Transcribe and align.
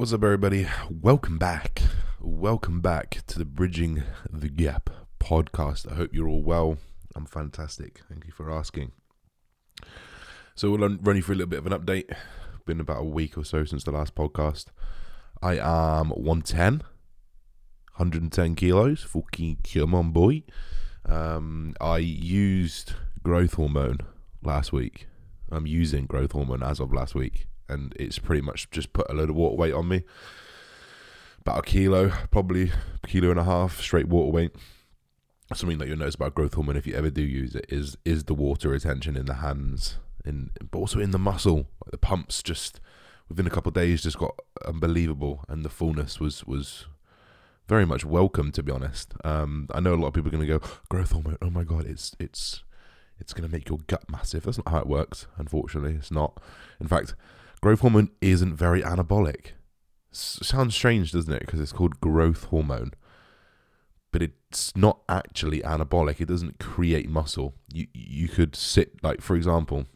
What's 0.00 0.14
up, 0.14 0.24
everybody? 0.24 0.66
Welcome 0.88 1.36
back. 1.36 1.82
Welcome 2.22 2.80
back 2.80 3.20
to 3.26 3.38
the 3.38 3.44
Bridging 3.44 4.02
the 4.30 4.48
Gap 4.48 4.88
podcast. 5.18 5.92
I 5.92 5.96
hope 5.96 6.14
you're 6.14 6.26
all 6.26 6.42
well. 6.42 6.78
I'm 7.14 7.26
fantastic. 7.26 8.00
Thank 8.08 8.24
you 8.24 8.32
for 8.32 8.50
asking. 8.50 8.92
So, 10.54 10.70
we'll 10.70 10.96
run 11.02 11.16
you 11.16 11.22
through 11.22 11.34
a 11.34 11.40
little 11.40 11.50
bit 11.50 11.58
of 11.58 11.66
an 11.66 11.78
update. 11.78 12.16
Been 12.64 12.80
about 12.80 13.02
a 13.02 13.04
week 13.04 13.36
or 13.36 13.44
so 13.44 13.66
since 13.66 13.84
the 13.84 13.90
last 13.90 14.14
podcast. 14.14 14.68
I 15.42 15.58
am 15.58 16.08
110, 16.08 16.82
110 17.96 18.54
kilos. 18.54 19.02
Fucking 19.02 19.58
come 19.70 19.94
on, 19.94 20.12
boy. 20.12 20.44
Um, 21.04 21.74
I 21.78 21.98
used 21.98 22.94
growth 23.22 23.52
hormone 23.52 23.98
last 24.42 24.72
week. 24.72 25.08
I'm 25.52 25.66
using 25.66 26.06
growth 26.06 26.32
hormone 26.32 26.62
as 26.62 26.80
of 26.80 26.90
last 26.90 27.14
week 27.14 27.49
and 27.70 27.94
it's 27.98 28.18
pretty 28.18 28.42
much 28.42 28.70
just 28.70 28.92
put 28.92 29.10
a 29.10 29.14
load 29.14 29.30
of 29.30 29.36
water 29.36 29.56
weight 29.56 29.74
on 29.74 29.88
me. 29.88 30.02
About 31.40 31.60
a 31.60 31.62
kilo, 31.62 32.10
probably 32.30 32.72
a 33.02 33.06
kilo 33.06 33.30
and 33.30 33.40
a 33.40 33.44
half 33.44 33.80
straight 33.80 34.08
water 34.08 34.30
weight. 34.30 34.52
Something 35.54 35.78
that 35.78 35.88
you'll 35.88 35.98
notice 35.98 36.14
about 36.14 36.34
growth 36.34 36.54
hormone 36.54 36.76
if 36.76 36.86
you 36.86 36.94
ever 36.94 37.10
do 37.10 37.22
use 37.22 37.54
it 37.54 37.66
is 37.68 37.96
is 38.04 38.24
the 38.24 38.34
water 38.34 38.68
retention 38.68 39.16
in 39.16 39.26
the 39.26 39.34
hands, 39.34 39.96
in 40.24 40.50
but 40.70 40.78
also 40.78 41.00
in 41.00 41.10
the 41.10 41.18
muscle. 41.18 41.66
Like 41.84 41.90
the 41.90 41.98
pumps 41.98 42.42
just 42.42 42.80
within 43.28 43.46
a 43.46 43.50
couple 43.50 43.70
of 43.70 43.74
days 43.74 44.02
just 44.02 44.18
got 44.18 44.38
unbelievable, 44.66 45.44
and 45.48 45.64
the 45.64 45.70
fullness 45.70 46.20
was 46.20 46.44
was 46.44 46.86
very 47.68 47.86
much 47.86 48.04
welcome 48.04 48.52
to 48.52 48.62
be 48.62 48.72
honest. 48.72 49.14
Um, 49.24 49.68
I 49.72 49.80
know 49.80 49.94
a 49.94 49.96
lot 49.96 50.08
of 50.08 50.14
people 50.14 50.28
are 50.28 50.36
going 50.36 50.46
to 50.46 50.58
go 50.58 50.66
growth 50.88 51.12
hormone. 51.12 51.38
Oh 51.40 51.50
my 51.50 51.64
god, 51.64 51.86
it's 51.86 52.14
it's 52.20 52.62
it's 53.20 53.32
going 53.32 53.48
to 53.48 53.54
make 53.54 53.68
your 53.68 53.78
gut 53.86 54.04
massive. 54.10 54.44
That's 54.44 54.58
not 54.58 54.68
how 54.68 54.78
it 54.78 54.86
works. 54.86 55.26
Unfortunately, 55.36 55.94
it's 55.94 56.10
not. 56.10 56.40
In 56.80 56.88
fact, 56.88 57.14
growth 57.60 57.80
hormone 57.80 58.10
isn't 58.20 58.54
very 58.56 58.82
anabolic. 58.82 59.52
S- 60.12 60.40
sounds 60.42 60.74
strange, 60.74 61.12
doesn't 61.12 61.32
it? 61.32 61.40
Because 61.40 61.60
it's 61.60 61.72
called 61.72 62.00
growth 62.00 62.44
hormone, 62.44 62.92
but 64.12 64.22
it's 64.22 64.76
not 64.76 65.00
actually 65.08 65.60
anabolic. 65.60 66.20
It 66.20 66.28
doesn't 66.28 66.58
create 66.58 67.08
muscle. 67.08 67.54
You 67.72 67.86
you 67.92 68.28
could 68.28 68.56
sit 68.56 69.02
like, 69.02 69.20
for 69.20 69.36
example, 69.36 69.86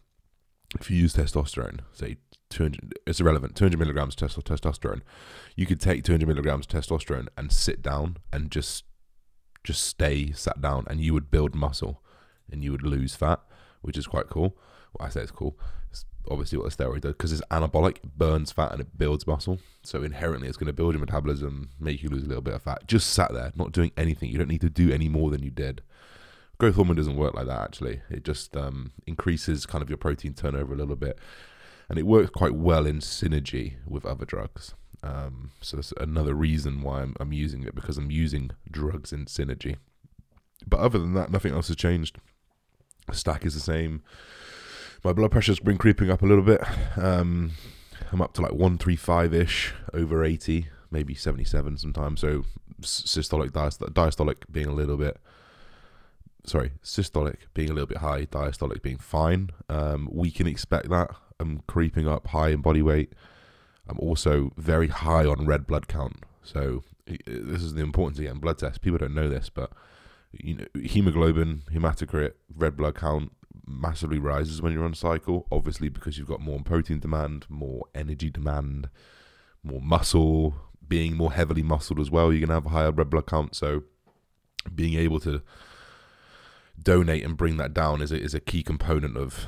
if 0.79 0.91
you 0.91 0.97
use 0.97 1.15
testosterone, 1.15 1.81
say 1.93 2.17
200, 2.51 2.99
it's 3.07 3.21
irrelevant, 3.21 3.57
200 3.57 3.79
milligrams 3.79 4.15
of 4.23 4.45
testosterone. 4.45 5.01
You 5.57 5.67
could 5.67 5.81
take 5.81 6.05
200 6.05 6.29
milligrams 6.29 6.67
testosterone 6.67 7.29
and 7.37 7.53
sit 7.53 7.83
down 7.83 8.19
and 8.33 8.51
just 8.51 8.85
just 9.65 9.83
stay 9.83 10.31
sat 10.33 10.61
down, 10.61 10.85
and 10.89 11.01
you 11.01 11.15
would 11.15 11.31
build 11.31 11.55
muscle, 11.55 12.03
and 12.51 12.63
you 12.63 12.71
would 12.71 12.83
lose 12.83 13.15
fat, 13.17 13.41
which 13.81 13.97
is 13.97 14.07
quite 14.07 14.29
cool. 14.29 14.57
Well, 14.93 15.07
I 15.07 15.11
say 15.11 15.23
it's 15.23 15.31
cool. 15.31 15.59
Obviously 16.31 16.59
what 16.59 16.73
a 16.73 16.77
steroid 16.77 17.03
does 17.03 17.13
because 17.13 17.33
it's 17.33 17.43
anabolic, 17.51 17.97
it 17.99 18.17
burns 18.17 18.51
fat 18.51 18.73
and 18.73 18.81
it 18.81 18.97
builds 18.97 19.27
muscle. 19.27 19.59
So 19.83 20.03
inherently, 20.03 20.49
it's 20.49 20.57
going 20.57 20.69
to 20.69 20.73
build 20.73 20.95
your 20.95 21.01
metabolism, 21.01 21.71
make 21.79 22.03
you 22.03 22.09
lose 22.09 22.25
a 22.25 22.29
little 22.29 22.43
bit 22.43 22.55
of 22.55 22.63
fat. 22.63 22.87
Just 22.87 23.11
sat 23.11 23.33
there, 23.33 23.53
not 23.55 23.73
doing 23.73 23.93
anything. 23.97 24.31
You 24.31 24.39
don't 24.39 24.49
need 24.49 24.63
to 24.63 24.71
do 24.71 24.91
any 24.91 25.09
more 25.09 25.31
than 25.31 25.43
you 25.43 25.51
did. 25.51 25.83
Growth 26.59 26.77
hormone 26.77 26.97
doesn't 26.97 27.17
work 27.17 27.35
like 27.35 27.47
that. 27.47 27.61
Actually, 27.61 28.01
it 28.09 28.25
just 28.25 28.57
um, 28.57 28.93
increases 29.07 29.67
kind 29.67 29.83
of 29.83 29.91
your 29.91 29.99
protein 29.99 30.35
turnover 30.35 30.73
a 30.73 30.77
little 30.77 30.97
bit, 30.97 31.19
and 31.89 31.99
it 31.99 32.07
works 32.07 32.31
quite 32.31 32.55
well 32.55 32.87
in 32.87 33.01
synergy 33.01 33.75
with 33.87 34.07
other 34.07 34.25
drugs. 34.25 34.75
Um, 35.03 35.51
so 35.61 35.77
that's 35.77 35.93
another 36.01 36.33
reason 36.33 36.81
why 36.81 37.03
I'm, 37.03 37.15
I'm 37.21 37.33
using 37.33 37.65
it 37.65 37.75
because 37.75 37.99
I'm 37.99 38.11
using 38.11 38.51
drugs 38.71 39.13
in 39.13 39.27
synergy. 39.27 39.77
But 40.67 40.81
other 40.81 40.99
than 40.99 41.13
that, 41.15 41.31
nothing 41.31 41.53
else 41.53 41.69
has 41.69 41.77
changed. 41.77 42.19
Stack 43.13 43.45
is 43.45 43.53
the 43.53 43.61
same 43.61 44.03
my 45.05 45.13
blood 45.13 45.31
pressure's 45.31 45.61
been 45.61 45.77
creeping 45.77 46.11
up 46.11 46.23
a 46.23 46.27
little 46.27 46.43
bit. 46.43 46.63
Um, 46.97 47.53
I'm 48.11 48.23
up 48.23 48.33
to 48.35 48.43
like 48.43 48.53
135 48.53 49.35
ish 49.35 49.75
over 49.93 50.25
80, 50.25 50.69
maybe 50.91 51.15
77 51.15 51.77
sometimes. 51.77 52.23
So 52.23 52.45
systolic, 52.81 53.51
diastolic 53.51 54.37
being 54.51 54.67
a 54.67 54.73
little 54.73 54.97
bit, 54.97 55.19
sorry, 56.47 56.73
systolic 56.83 57.37
being 57.53 57.69
a 57.69 57.75
little 57.75 57.87
bit 57.87 57.99
high, 57.99 58.25
diastolic 58.25 58.81
being 58.81 58.97
fine. 58.97 59.51
Um, 59.69 60.09
we 60.11 60.31
can 60.31 60.47
expect 60.47 60.89
that. 60.89 61.11
I'm 61.39 61.63
creeping 61.67 62.09
up 62.09 62.29
high 62.29 62.49
in 62.49 62.63
body 62.63 62.81
weight. 62.81 63.13
I'm 63.87 63.99
also 63.99 64.53
very 64.57 64.89
high 64.89 65.27
on 65.27 65.45
red 65.45 65.67
blood 65.67 65.87
count. 65.87 66.25
So 66.43 66.83
this 67.07 67.63
is 67.63 67.75
the 67.75 67.83
importance 67.83 68.19
of 68.19 68.25
getting 68.25 68.41
blood 68.41 68.57
tests. 68.57 68.79
People 68.79 68.99
don't 68.99 69.15
know 69.15 69.29
this, 69.29 69.51
but 69.51 69.71
you 70.33 70.55
know, 70.55 70.67
hemoglobin, 70.81 71.63
hematocrit, 71.71 72.33
red 72.57 72.77
blood 72.77 72.95
count, 72.95 73.33
massively 73.67 74.19
rises 74.19 74.61
when 74.61 74.73
you're 74.73 74.85
on 74.85 74.95
cycle. 74.95 75.47
Obviously, 75.51 75.89
because 75.89 76.19
you've 76.19 76.29
got 76.29 76.41
more 76.41 76.61
protein 76.61 77.01
demand, 77.01 77.47
more 77.49 77.85
energy 77.95 78.31
demand, 78.31 78.89
more 79.63 79.81
muscle, 79.81 80.55
being 80.87 81.17
more 81.17 81.33
heavily 81.33 81.63
muscled 81.63 82.01
as 82.01 82.11
well. 82.11 82.33
You're 82.33 82.47
gonna 82.47 82.55
have 82.55 82.67
a 82.67 82.71
higher 82.71 82.91
red 82.93 83.11
blood 83.11 83.27
count. 83.27 83.55
So, 83.55 83.85
being 84.75 84.95
able 84.95 85.21
to 85.21 85.43
donate 86.83 87.25
and 87.25 87.37
bring 87.37 87.57
that 87.57 87.73
down 87.73 88.03
is 88.03 88.13
a, 88.13 88.21
is 88.21 88.35
a 88.35 88.41
key 88.41 88.63
component 88.63 89.17
of 89.17 89.47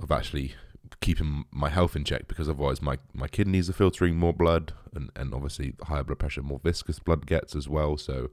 of 0.00 0.10
actually 0.10 0.54
keeping 1.00 1.44
my 1.50 1.68
health 1.68 1.94
in 1.94 2.04
check 2.04 2.26
because 2.28 2.48
otherwise 2.48 2.80
my, 2.80 2.98
my 3.12 3.28
kidneys 3.28 3.68
are 3.68 3.74
filtering 3.74 4.16
more 4.16 4.32
blood 4.32 4.72
and, 4.94 5.10
and 5.14 5.34
obviously 5.34 5.74
higher 5.82 6.02
blood 6.02 6.18
pressure 6.18 6.42
more 6.42 6.60
viscous 6.62 6.98
blood 6.98 7.26
gets 7.26 7.54
as 7.54 7.68
well 7.68 7.96
so 7.96 8.30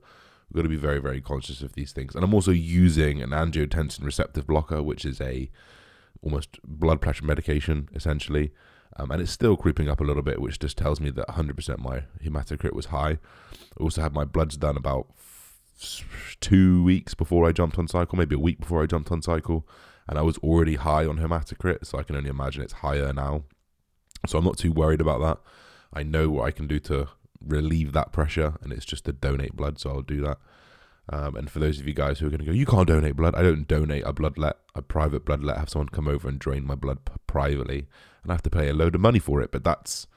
We've 0.51 0.63
got 0.63 0.63
to 0.63 0.69
be 0.69 0.75
very, 0.75 0.99
very 0.99 1.21
conscious 1.21 1.61
of 1.61 1.73
these 1.73 1.93
things. 1.93 2.13
And 2.13 2.25
I'm 2.25 2.33
also 2.33 2.51
using 2.51 3.21
an 3.21 3.29
angiotensin 3.29 4.03
receptor 4.03 4.43
blocker, 4.43 4.83
which 4.83 5.05
is 5.05 5.21
a 5.21 5.49
almost 6.21 6.59
blood 6.65 6.99
pressure 6.99 7.23
medication, 7.23 7.87
essentially. 7.95 8.51
Um, 8.97 9.11
and 9.11 9.21
it's 9.21 9.31
still 9.31 9.55
creeping 9.55 9.87
up 9.87 10.01
a 10.01 10.03
little 10.03 10.21
bit, 10.21 10.41
which 10.41 10.59
just 10.59 10.77
tells 10.77 10.99
me 10.99 11.09
that 11.11 11.27
100% 11.29 11.79
my 11.79 12.03
hematocrit 12.21 12.73
was 12.73 12.87
high. 12.87 13.11
I 13.53 13.79
also 13.79 14.01
had 14.01 14.13
my 14.13 14.25
bloods 14.25 14.57
done 14.57 14.75
about 14.75 15.07
two 16.41 16.83
weeks 16.83 17.13
before 17.13 17.47
I 17.47 17.53
jumped 17.53 17.79
on 17.79 17.87
cycle, 17.87 18.17
maybe 18.17 18.35
a 18.35 18.39
week 18.39 18.59
before 18.59 18.83
I 18.83 18.87
jumped 18.87 19.09
on 19.09 19.21
cycle, 19.21 19.65
and 20.05 20.19
I 20.19 20.21
was 20.21 20.37
already 20.39 20.75
high 20.75 21.05
on 21.05 21.17
hematocrit, 21.17 21.85
so 21.85 21.97
I 21.97 22.03
can 22.03 22.17
only 22.17 22.29
imagine 22.29 22.61
it's 22.61 22.73
higher 22.73 23.13
now. 23.13 23.43
So 24.27 24.37
I'm 24.37 24.43
not 24.43 24.57
too 24.57 24.73
worried 24.73 24.99
about 24.99 25.21
that. 25.21 25.37
I 25.93 26.03
know 26.03 26.29
what 26.29 26.43
I 26.43 26.51
can 26.51 26.67
do 26.67 26.79
to 26.81 27.07
relieve 27.45 27.93
that 27.93 28.11
pressure, 28.11 28.53
and 28.61 28.71
it's 28.71 28.85
just 28.85 29.05
to 29.05 29.13
donate 29.13 29.55
blood. 29.55 29.79
So 29.79 29.89
I'll 29.89 30.01
do 30.01 30.21
that. 30.21 30.37
Um, 31.09 31.35
and 31.35 31.49
for 31.49 31.59
those 31.59 31.79
of 31.79 31.87
you 31.87 31.93
guys 31.93 32.19
who 32.19 32.27
are 32.27 32.29
going 32.29 32.39
to 32.39 32.45
go, 32.45 32.51
you 32.51 32.65
can't 32.65 32.87
donate 32.87 33.15
blood. 33.15 33.35
I 33.35 33.41
don't 33.41 33.67
donate 33.67 34.03
a 34.05 34.13
bloodlet, 34.13 34.53
a 34.75 34.81
private 34.81 35.25
bloodlet. 35.25 35.57
Have 35.57 35.69
someone 35.69 35.89
come 35.89 36.07
over 36.07 36.29
and 36.29 36.39
drain 36.39 36.65
my 36.65 36.75
blood 36.75 37.03
p- 37.05 37.13
privately, 37.27 37.87
and 38.23 38.31
I 38.31 38.35
have 38.35 38.43
to 38.43 38.49
pay 38.49 38.69
a 38.69 38.73
load 38.73 38.95
of 38.95 39.01
money 39.01 39.19
for 39.19 39.41
it. 39.41 39.51
But 39.51 39.63
that's 39.63 40.07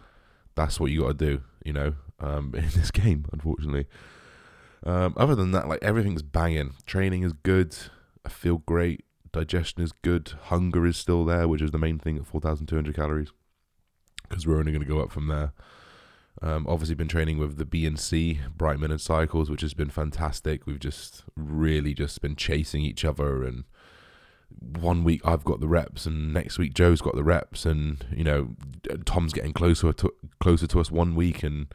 that's 0.55 0.79
what 0.79 0.91
you 0.91 1.01
got 1.01 1.19
to 1.19 1.27
do, 1.27 1.43
you 1.65 1.73
know, 1.73 1.95
um, 2.21 2.55
in 2.57 2.69
this 2.71 2.91
game. 2.91 3.27
Unfortunately, 3.33 3.87
um, 4.85 5.15
other 5.17 5.35
than 5.35 5.53
that, 5.53 5.69
like 5.69 5.83
everything's 5.83 6.23
banging. 6.23 6.75
Training 6.87 7.23
is 7.23 7.33
good. 7.33 7.77
I 8.25 8.29
feel 8.29 8.59
great. 8.59 9.05
Digestion 9.33 9.83
is 9.83 9.93
good. 10.03 10.33
Hunger 10.45 10.87
is 10.87 10.97
still 10.97 11.25
there, 11.25 11.49
which 11.49 11.63
is 11.63 11.73
the 11.73 11.79
main 11.79 11.99
thing 11.99 12.17
at 12.17 12.27
4,200 12.27 12.95
calories, 12.95 13.33
because 14.29 14.47
we're 14.47 14.59
only 14.59 14.71
going 14.71 14.85
to 14.85 14.89
go 14.89 15.01
up 15.01 15.11
from 15.11 15.27
there. 15.27 15.53
Um, 16.43 16.67
obviously, 16.69 16.95
been 16.95 17.09
training 17.09 17.39
with 17.39 17.57
the 17.57 17.65
BNC 17.65 18.57
Brightman 18.57 18.91
and 18.91 19.01
Cycles, 19.01 19.51
which 19.51 19.61
has 19.63 19.75
been 19.75 19.91
fantastic. 19.91 20.67
We've 20.67 20.81
just 20.81 21.25
really 21.37 21.95
just 21.95 22.21
been 22.21 22.37
chasing 22.37 22.83
each 22.83 23.05
other, 23.05 23.45
and 23.45 23.65
one 24.59 25.05
week 25.05 25.21
I've 25.25 25.45
got 25.45 25.61
the 25.61 25.69
reps, 25.69 26.07
and 26.07 26.33
next 26.33 26.59
week 26.59 26.75
Joe's 26.75 27.01
got 27.01 27.15
the 27.15 27.25
reps, 27.25 27.65
and 27.65 28.05
you 28.15 28.25
know 28.25 28.57
Tom's 29.05 29.33
getting 29.33 29.53
closer 29.53 29.93
to 29.93 30.13
closer 30.41 30.67
to 30.67 30.81
us 30.81 30.91
one 30.91 31.15
week, 31.15 31.43
and 31.43 31.69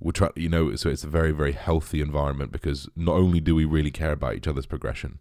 we're 0.00 0.12
trying, 0.12 0.32
you 0.36 0.48
know, 0.48 0.74
so 0.76 0.90
it's 0.90 1.04
a 1.04 1.08
very 1.08 1.32
very 1.32 1.52
healthy 1.52 2.00
environment 2.00 2.52
because 2.52 2.88
not 2.94 3.14
only 3.14 3.40
do 3.40 3.54
we 3.54 3.64
really 3.64 3.90
care 3.90 4.12
about 4.12 4.34
each 4.34 4.46
other's 4.46 4.66
progression, 4.66 5.18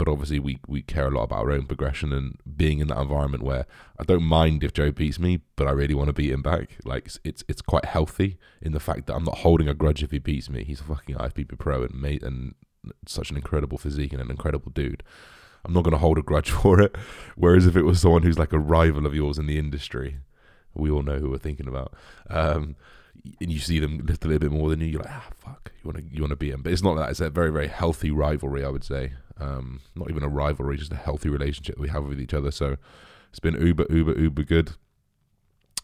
but 0.00 0.08
obviously 0.08 0.38
we 0.38 0.58
we 0.66 0.80
care 0.80 1.08
a 1.08 1.10
lot 1.10 1.24
about 1.24 1.40
our 1.40 1.52
own 1.52 1.66
progression 1.66 2.10
and 2.10 2.38
being 2.56 2.78
in 2.78 2.88
that 2.88 2.96
environment 2.96 3.42
where 3.42 3.66
I 3.98 4.04
don't 4.04 4.22
mind 4.22 4.64
if 4.64 4.72
Joe 4.72 4.90
beats 4.90 5.18
me, 5.18 5.42
but 5.56 5.68
I 5.68 5.72
really 5.72 5.92
want 5.92 6.06
to 6.06 6.14
beat 6.14 6.32
him 6.32 6.40
back. 6.40 6.78
Like 6.86 7.10
it's 7.22 7.44
it's 7.48 7.60
quite 7.60 7.84
healthy 7.84 8.38
in 8.62 8.72
the 8.72 8.80
fact 8.80 9.06
that 9.06 9.14
I'm 9.14 9.24
not 9.24 9.38
holding 9.40 9.68
a 9.68 9.74
grudge 9.74 10.02
if 10.02 10.10
he 10.10 10.18
beats 10.18 10.48
me. 10.48 10.64
He's 10.64 10.80
a 10.80 10.84
fucking 10.84 11.16
IFBB 11.16 11.58
pro 11.58 11.82
and 11.82 12.00
mate 12.00 12.22
and 12.22 12.54
such 13.06 13.30
an 13.30 13.36
incredible 13.36 13.76
physique 13.76 14.14
and 14.14 14.22
an 14.22 14.30
incredible 14.30 14.72
dude. 14.72 15.02
I'm 15.66 15.74
not 15.74 15.84
going 15.84 15.92
to 15.92 15.98
hold 15.98 16.16
a 16.16 16.22
grudge 16.22 16.50
for 16.62 16.80
it. 16.80 16.96
Whereas 17.36 17.66
if 17.66 17.76
it 17.76 17.82
was 17.82 18.00
someone 18.00 18.22
who's 18.22 18.38
like 18.38 18.54
a 18.54 18.58
rival 18.58 19.04
of 19.04 19.14
yours 19.14 19.36
in 19.36 19.44
the 19.44 19.58
industry, 19.58 20.20
we 20.72 20.90
all 20.90 21.02
know 21.02 21.18
who 21.18 21.28
we're 21.28 21.36
thinking 21.36 21.68
about. 21.68 21.92
Um, 22.30 22.74
and 23.40 23.52
you 23.52 23.58
see 23.58 23.78
them 23.78 23.98
lift 24.06 24.24
a 24.24 24.28
little 24.28 24.40
bit 24.40 24.52
more 24.52 24.70
than 24.70 24.80
you, 24.80 24.86
you're 24.86 25.02
like, 25.02 25.12
ah, 25.12 25.28
fuck, 25.36 25.72
you 25.82 25.90
want 25.90 25.98
to 25.98 26.14
you 26.14 26.22
want 26.22 26.30
to 26.30 26.36
beat 26.36 26.52
him. 26.52 26.62
But 26.62 26.72
it's 26.72 26.82
not 26.82 26.94
that. 26.96 27.10
It's 27.10 27.20
a 27.20 27.30
very 27.30 27.50
very 27.50 27.68
healthy 27.68 28.10
rivalry, 28.10 28.64
I 28.64 28.68
would 28.68 28.84
say. 28.84 29.12
Um, 29.38 29.80
not 29.94 30.10
even 30.10 30.22
a 30.22 30.28
rivalry, 30.28 30.76
just 30.76 30.92
a 30.92 30.96
healthy 30.96 31.30
relationship 31.30 31.78
we 31.78 31.88
have 31.88 32.04
with 32.04 32.20
each 32.20 32.34
other. 32.34 32.50
So 32.50 32.76
it's 33.30 33.40
been 33.40 33.54
uber, 33.54 33.86
uber, 33.88 34.18
uber 34.18 34.42
good. 34.42 34.72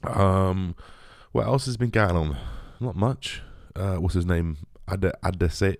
Um, 0.04 0.74
what 1.32 1.46
else 1.46 1.66
has 1.66 1.76
been 1.76 1.90
going 1.90 2.16
on? 2.16 2.36
Not 2.80 2.96
much. 2.96 3.42
Uh, 3.74 3.96
what's 3.96 4.14
his 4.14 4.26
name? 4.26 4.58
Ad 4.88 5.00
Adesanya. 5.22 5.78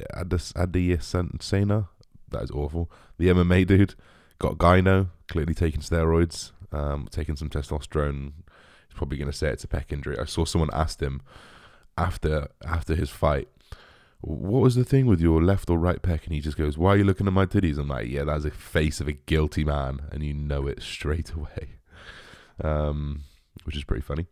That 2.31 2.43
is 2.43 2.51
awful. 2.51 2.91
The 3.19 3.29
MMA 3.29 3.67
dude 3.67 3.95
got 4.39 4.59
gyno, 4.59 5.09
clearly 5.29 5.55
taking 5.55 5.81
steroids, 5.81 6.53
um, 6.73 7.09
taking 7.11 7.37
some 7.37 7.49
testosterone. 7.49 8.33
Probably 8.97 9.19
going 9.19 9.31
to 9.31 9.37
say 9.37 9.49
it's 9.49 9.65
a 9.65 9.69
pec 9.69 9.93
injury. 9.93 10.19
I 10.19 10.25
saw 10.25 10.45
someone 10.45 10.71
asked 10.73 11.01
him 11.01 11.21
after 11.99 12.49
after 12.67 12.95
his 12.95 13.11
fight, 13.11 13.49
what 14.21 14.63
was 14.63 14.75
the 14.75 14.85
thing 14.85 15.07
with 15.07 15.21
your 15.21 15.43
left 15.43 15.71
or 15.71 15.79
right 15.79 16.01
pec? 16.03 16.25
And 16.25 16.33
he 16.33 16.41
just 16.41 16.57
goes, 16.57 16.77
Why 16.79 16.95
are 16.95 16.97
you 16.97 17.05
looking 17.05 17.27
at 17.27 17.33
my 17.33 17.47
titties? 17.47 17.79
I'm 17.79 17.89
like, 17.89 18.09
Yeah, 18.09 18.25
that's 18.25 18.45
a 18.45 18.51
face 18.51 19.01
of 19.01 19.09
a 19.09 19.13
guilty 19.13 19.65
man. 19.65 20.01
And 20.11 20.23
you 20.23 20.35
know 20.35 20.67
it 20.67 20.83
straight 20.83 21.33
away. 21.33 21.77
Um, 22.63 23.25
which 23.65 23.77
is 23.77 23.85
pretty 23.85 24.03
funny. 24.03 24.27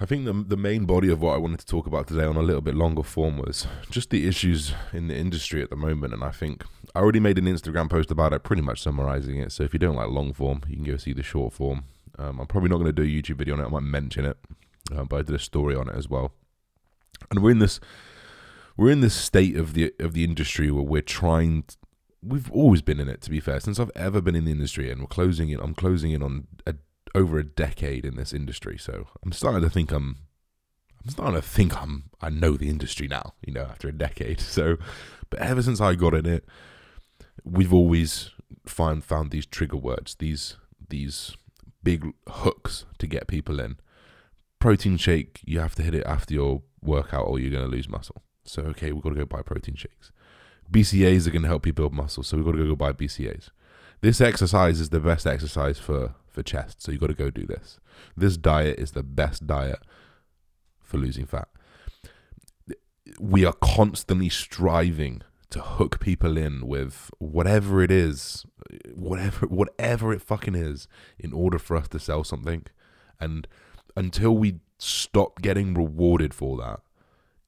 I 0.00 0.06
think 0.06 0.24
the 0.24 0.32
the 0.32 0.56
main 0.56 0.86
body 0.86 1.08
of 1.08 1.22
what 1.22 1.34
I 1.34 1.38
wanted 1.38 1.60
to 1.60 1.66
talk 1.66 1.86
about 1.86 2.08
today 2.08 2.24
on 2.24 2.36
a 2.36 2.42
little 2.42 2.60
bit 2.60 2.74
longer 2.74 3.04
form 3.04 3.38
was 3.38 3.66
just 3.90 4.10
the 4.10 4.26
issues 4.26 4.74
in 4.92 5.06
the 5.06 5.16
industry 5.16 5.62
at 5.62 5.70
the 5.70 5.76
moment, 5.76 6.12
and 6.12 6.24
I 6.24 6.30
think 6.30 6.64
I 6.94 6.98
already 6.98 7.20
made 7.20 7.38
an 7.38 7.44
Instagram 7.44 7.88
post 7.88 8.10
about 8.10 8.32
it, 8.32 8.42
pretty 8.42 8.62
much 8.62 8.82
summarizing 8.82 9.36
it. 9.38 9.52
So 9.52 9.62
if 9.62 9.72
you 9.72 9.78
don't 9.78 9.94
like 9.94 10.08
long 10.08 10.32
form, 10.32 10.62
you 10.68 10.76
can 10.76 10.84
go 10.84 10.96
see 10.96 11.12
the 11.12 11.22
short 11.22 11.52
form. 11.52 11.84
Um, 12.18 12.40
I'm 12.40 12.46
probably 12.46 12.70
not 12.70 12.76
going 12.76 12.86
to 12.86 12.92
do 12.92 13.02
a 13.02 13.06
YouTube 13.06 13.36
video 13.36 13.54
on 13.54 13.60
it. 13.60 13.66
I 13.66 13.68
might 13.68 13.82
mention 13.82 14.24
it, 14.24 14.36
uh, 14.94 15.04
but 15.04 15.16
I 15.16 15.22
did 15.22 15.34
a 15.34 15.40
story 15.40 15.74
on 15.74 15.88
it 15.88 15.94
as 15.96 16.08
well. 16.08 16.32
And 17.30 17.42
we're 17.42 17.50
in 17.50 17.58
this 17.58 17.80
we're 18.76 18.90
in 18.90 19.00
this 19.00 19.14
state 19.14 19.56
of 19.56 19.74
the 19.74 19.92
of 19.98 20.12
the 20.14 20.24
industry 20.24 20.70
where 20.70 20.82
we're 20.82 21.02
trying. 21.02 21.64
To, 21.64 21.76
we've 22.22 22.50
always 22.50 22.82
been 22.82 23.00
in 23.00 23.08
it, 23.08 23.20
to 23.22 23.30
be 23.30 23.40
fair, 23.40 23.60
since 23.60 23.78
I've 23.78 23.90
ever 23.94 24.20
been 24.20 24.34
in 24.34 24.44
the 24.44 24.52
industry, 24.52 24.90
and 24.90 25.00
we're 25.00 25.06
closing 25.06 25.50
in. 25.50 25.60
I'm 25.60 25.74
closing 25.74 26.10
in 26.12 26.22
on 26.22 26.46
a 26.66 26.74
over 27.14 27.38
a 27.38 27.44
decade 27.44 28.04
in 28.04 28.16
this 28.16 28.32
industry. 28.32 28.76
So 28.78 29.06
I'm 29.22 29.32
starting 29.32 29.62
to 29.62 29.70
think 29.70 29.92
I'm 29.92 30.16
I'm 31.02 31.10
starting 31.10 31.36
to 31.36 31.42
think 31.42 31.80
I'm 31.80 32.10
I 32.20 32.30
know 32.30 32.56
the 32.56 32.68
industry 32.68 33.06
now, 33.06 33.34
you 33.44 33.52
know, 33.52 33.62
after 33.62 33.88
a 33.88 33.92
decade. 33.92 34.40
So 34.54 34.76
but 35.30 35.40
ever 35.40 35.62
since 35.62 35.80
I 35.80 35.94
got 35.94 36.14
in 36.14 36.26
it, 36.26 36.44
we've 37.44 37.72
always 37.72 38.30
find 38.66 39.04
found 39.04 39.30
these 39.30 39.46
trigger 39.46 39.76
words, 39.76 40.16
these 40.16 40.56
these 40.88 41.36
big 41.84 42.12
hooks 42.28 42.86
to 42.98 43.06
get 43.06 43.28
people 43.28 43.60
in. 43.60 43.76
Protein 44.58 44.96
shake, 44.96 45.40
you 45.44 45.60
have 45.60 45.74
to 45.76 45.82
hit 45.82 45.94
it 45.94 46.06
after 46.06 46.34
your 46.34 46.62
workout 46.82 47.26
or 47.26 47.38
you're 47.38 47.52
gonna 47.52 47.70
lose 47.70 47.88
muscle. 47.88 48.22
So 48.44 48.62
okay, 48.62 48.92
we've 48.92 49.02
got 49.02 49.10
to 49.10 49.16
go 49.16 49.26
buy 49.26 49.42
protein 49.42 49.76
shakes. 49.76 50.10
BCAs 50.72 51.26
are 51.26 51.30
gonna 51.30 51.48
help 51.48 51.66
you 51.66 51.72
build 51.72 51.92
muscle, 51.92 52.22
so 52.22 52.36
we've 52.36 52.46
got 52.46 52.52
to 52.52 52.66
go 52.66 52.74
buy 52.74 52.92
BCAs. 52.92 53.50
This 54.00 54.20
exercise 54.20 54.80
is 54.80 54.90
the 54.90 55.00
best 55.00 55.26
exercise 55.26 55.78
for 55.78 56.14
for 56.30 56.42
chest, 56.42 56.82
so 56.82 56.90
you've 56.90 57.00
got 57.00 57.06
to 57.06 57.14
go 57.14 57.30
do 57.30 57.46
this. 57.46 57.78
This 58.16 58.36
diet 58.36 58.78
is 58.78 58.90
the 58.90 59.04
best 59.04 59.46
diet 59.46 59.78
for 60.82 60.98
losing 60.98 61.26
fat. 61.26 61.48
We 63.20 63.44
are 63.44 63.52
constantly 63.52 64.28
striving 64.28 65.22
to 65.54 65.60
hook 65.60 66.00
people 66.00 66.36
in 66.36 66.66
with 66.66 67.12
whatever 67.18 67.80
it 67.80 67.92
is, 67.92 68.44
whatever 68.92 69.46
whatever 69.46 70.12
it 70.12 70.20
fucking 70.20 70.56
is, 70.56 70.88
in 71.16 71.32
order 71.32 71.60
for 71.60 71.76
us 71.76 71.86
to 71.88 72.00
sell 72.00 72.24
something. 72.24 72.66
And 73.20 73.46
until 73.96 74.36
we 74.36 74.58
stop 74.78 75.40
getting 75.40 75.72
rewarded 75.72 76.34
for 76.34 76.56
that, 76.58 76.80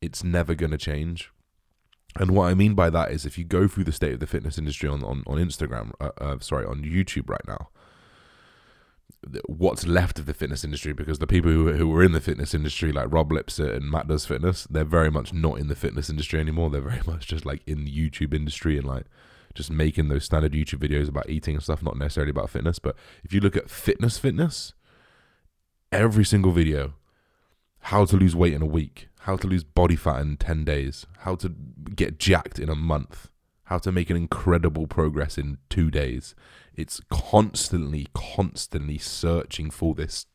it's 0.00 0.22
never 0.22 0.54
to 0.70 0.78
change. 0.78 1.32
And 2.14 2.30
what 2.30 2.46
I 2.46 2.54
mean 2.54 2.74
by 2.74 2.90
that 2.90 3.10
is, 3.10 3.26
if 3.26 3.36
you 3.36 3.44
go 3.44 3.66
through 3.66 3.84
the 3.84 3.92
state 3.92 4.14
of 4.14 4.20
the 4.20 4.28
fitness 4.28 4.56
industry 4.56 4.88
on 4.88 5.02
on, 5.02 5.24
on 5.26 5.38
Instagram, 5.38 5.90
uh, 6.00 6.10
uh, 6.20 6.38
sorry, 6.38 6.64
on 6.64 6.84
YouTube 6.84 7.28
right 7.28 7.46
now, 7.48 7.70
what's 9.46 9.86
left 9.86 10.18
of 10.18 10.26
the 10.26 10.34
fitness 10.34 10.64
industry 10.64 10.92
because 10.92 11.18
the 11.18 11.26
people 11.26 11.50
who, 11.50 11.72
who 11.72 11.88
were 11.88 12.02
in 12.02 12.12
the 12.12 12.20
fitness 12.20 12.54
industry 12.54 12.92
like 12.92 13.10
Rob 13.10 13.32
Lipsett 13.32 13.74
and 13.74 13.90
Matt 13.90 14.08
Does 14.08 14.24
Fitness 14.24 14.66
they're 14.70 14.84
very 14.84 15.10
much 15.10 15.32
not 15.32 15.58
in 15.58 15.68
the 15.68 15.74
fitness 15.74 16.08
industry 16.08 16.38
anymore. 16.38 16.70
They're 16.70 16.80
very 16.80 17.02
much 17.06 17.26
just 17.26 17.44
like 17.44 17.62
in 17.66 17.84
the 17.84 17.90
YouTube 17.90 18.34
industry 18.34 18.78
and 18.78 18.86
like 18.86 19.06
just 19.54 19.70
making 19.70 20.08
those 20.08 20.24
standard 20.24 20.52
YouTube 20.52 20.78
videos 20.78 21.08
about 21.08 21.28
eating 21.28 21.54
and 21.54 21.62
stuff 21.62 21.82
not 21.82 21.96
necessarily 21.96 22.30
about 22.30 22.50
fitness. 22.50 22.78
But 22.78 22.94
if 23.24 23.32
you 23.32 23.40
look 23.40 23.56
at 23.56 23.70
fitness 23.70 24.18
fitness 24.18 24.74
every 25.92 26.24
single 26.24 26.52
video 26.52 26.94
how 27.80 28.04
to 28.04 28.16
lose 28.16 28.34
weight 28.34 28.54
in 28.54 28.62
a 28.62 28.66
week 28.66 29.08
how 29.20 29.36
to 29.36 29.46
lose 29.46 29.64
body 29.64 29.96
fat 29.96 30.20
in 30.20 30.36
10 30.36 30.64
days 30.64 31.06
how 31.20 31.36
to 31.36 31.48
get 31.94 32.18
jacked 32.18 32.58
in 32.58 32.68
a 32.68 32.74
month 32.74 33.28
how 33.66 33.78
to 33.78 33.92
make 33.92 34.10
an 34.10 34.16
incredible 34.16 34.86
progress 34.86 35.38
in 35.38 35.58
2 35.70 35.90
days 35.90 36.34
it's 36.76 37.00
constantly, 37.10 38.06
constantly 38.14 38.98
searching 38.98 39.70
for 39.70 39.94
this 39.94 40.26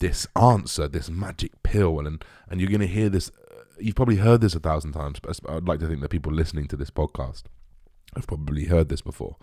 this 0.00 0.28
answer, 0.36 0.86
this 0.86 1.10
magic 1.10 1.60
pill, 1.62 1.98
and 1.98 2.24
and 2.48 2.60
you're 2.60 2.70
going 2.70 2.80
to 2.80 2.86
hear 2.86 3.08
this. 3.08 3.30
Uh, 3.30 3.62
you've 3.80 3.96
probably 3.96 4.16
heard 4.16 4.40
this 4.40 4.54
a 4.54 4.60
thousand 4.60 4.92
times, 4.92 5.18
but 5.18 5.40
I'd 5.48 5.66
like 5.66 5.80
to 5.80 5.88
think 5.88 6.02
that 6.02 6.10
people 6.10 6.32
listening 6.32 6.68
to 6.68 6.76
this 6.76 6.90
podcast 6.90 7.44
have 8.14 8.26
probably 8.26 8.66
heard 8.66 8.90
this 8.90 9.00
before. 9.00 9.36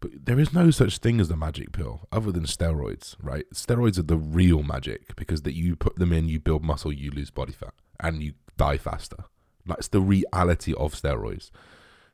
But 0.00 0.24
there 0.24 0.40
is 0.40 0.54
no 0.54 0.70
such 0.70 0.98
thing 0.98 1.20
as 1.20 1.28
the 1.28 1.36
magic 1.36 1.72
pill 1.72 2.08
other 2.10 2.32
than 2.32 2.44
steroids, 2.44 3.16
right? 3.22 3.44
Steroids 3.52 3.98
are 3.98 4.02
the 4.02 4.16
real 4.16 4.62
magic 4.62 5.14
because 5.14 5.42
that 5.42 5.54
you 5.54 5.76
put 5.76 5.96
them 5.96 6.12
in, 6.12 6.26
you 6.26 6.40
build 6.40 6.64
muscle, 6.64 6.92
you 6.92 7.10
lose 7.10 7.30
body 7.30 7.52
fat, 7.52 7.74
and 8.00 8.22
you 8.22 8.32
die 8.56 8.78
faster. 8.78 9.24
That's 9.66 9.88
the 9.88 10.00
reality 10.00 10.72
of 10.72 10.94
steroids. 10.94 11.50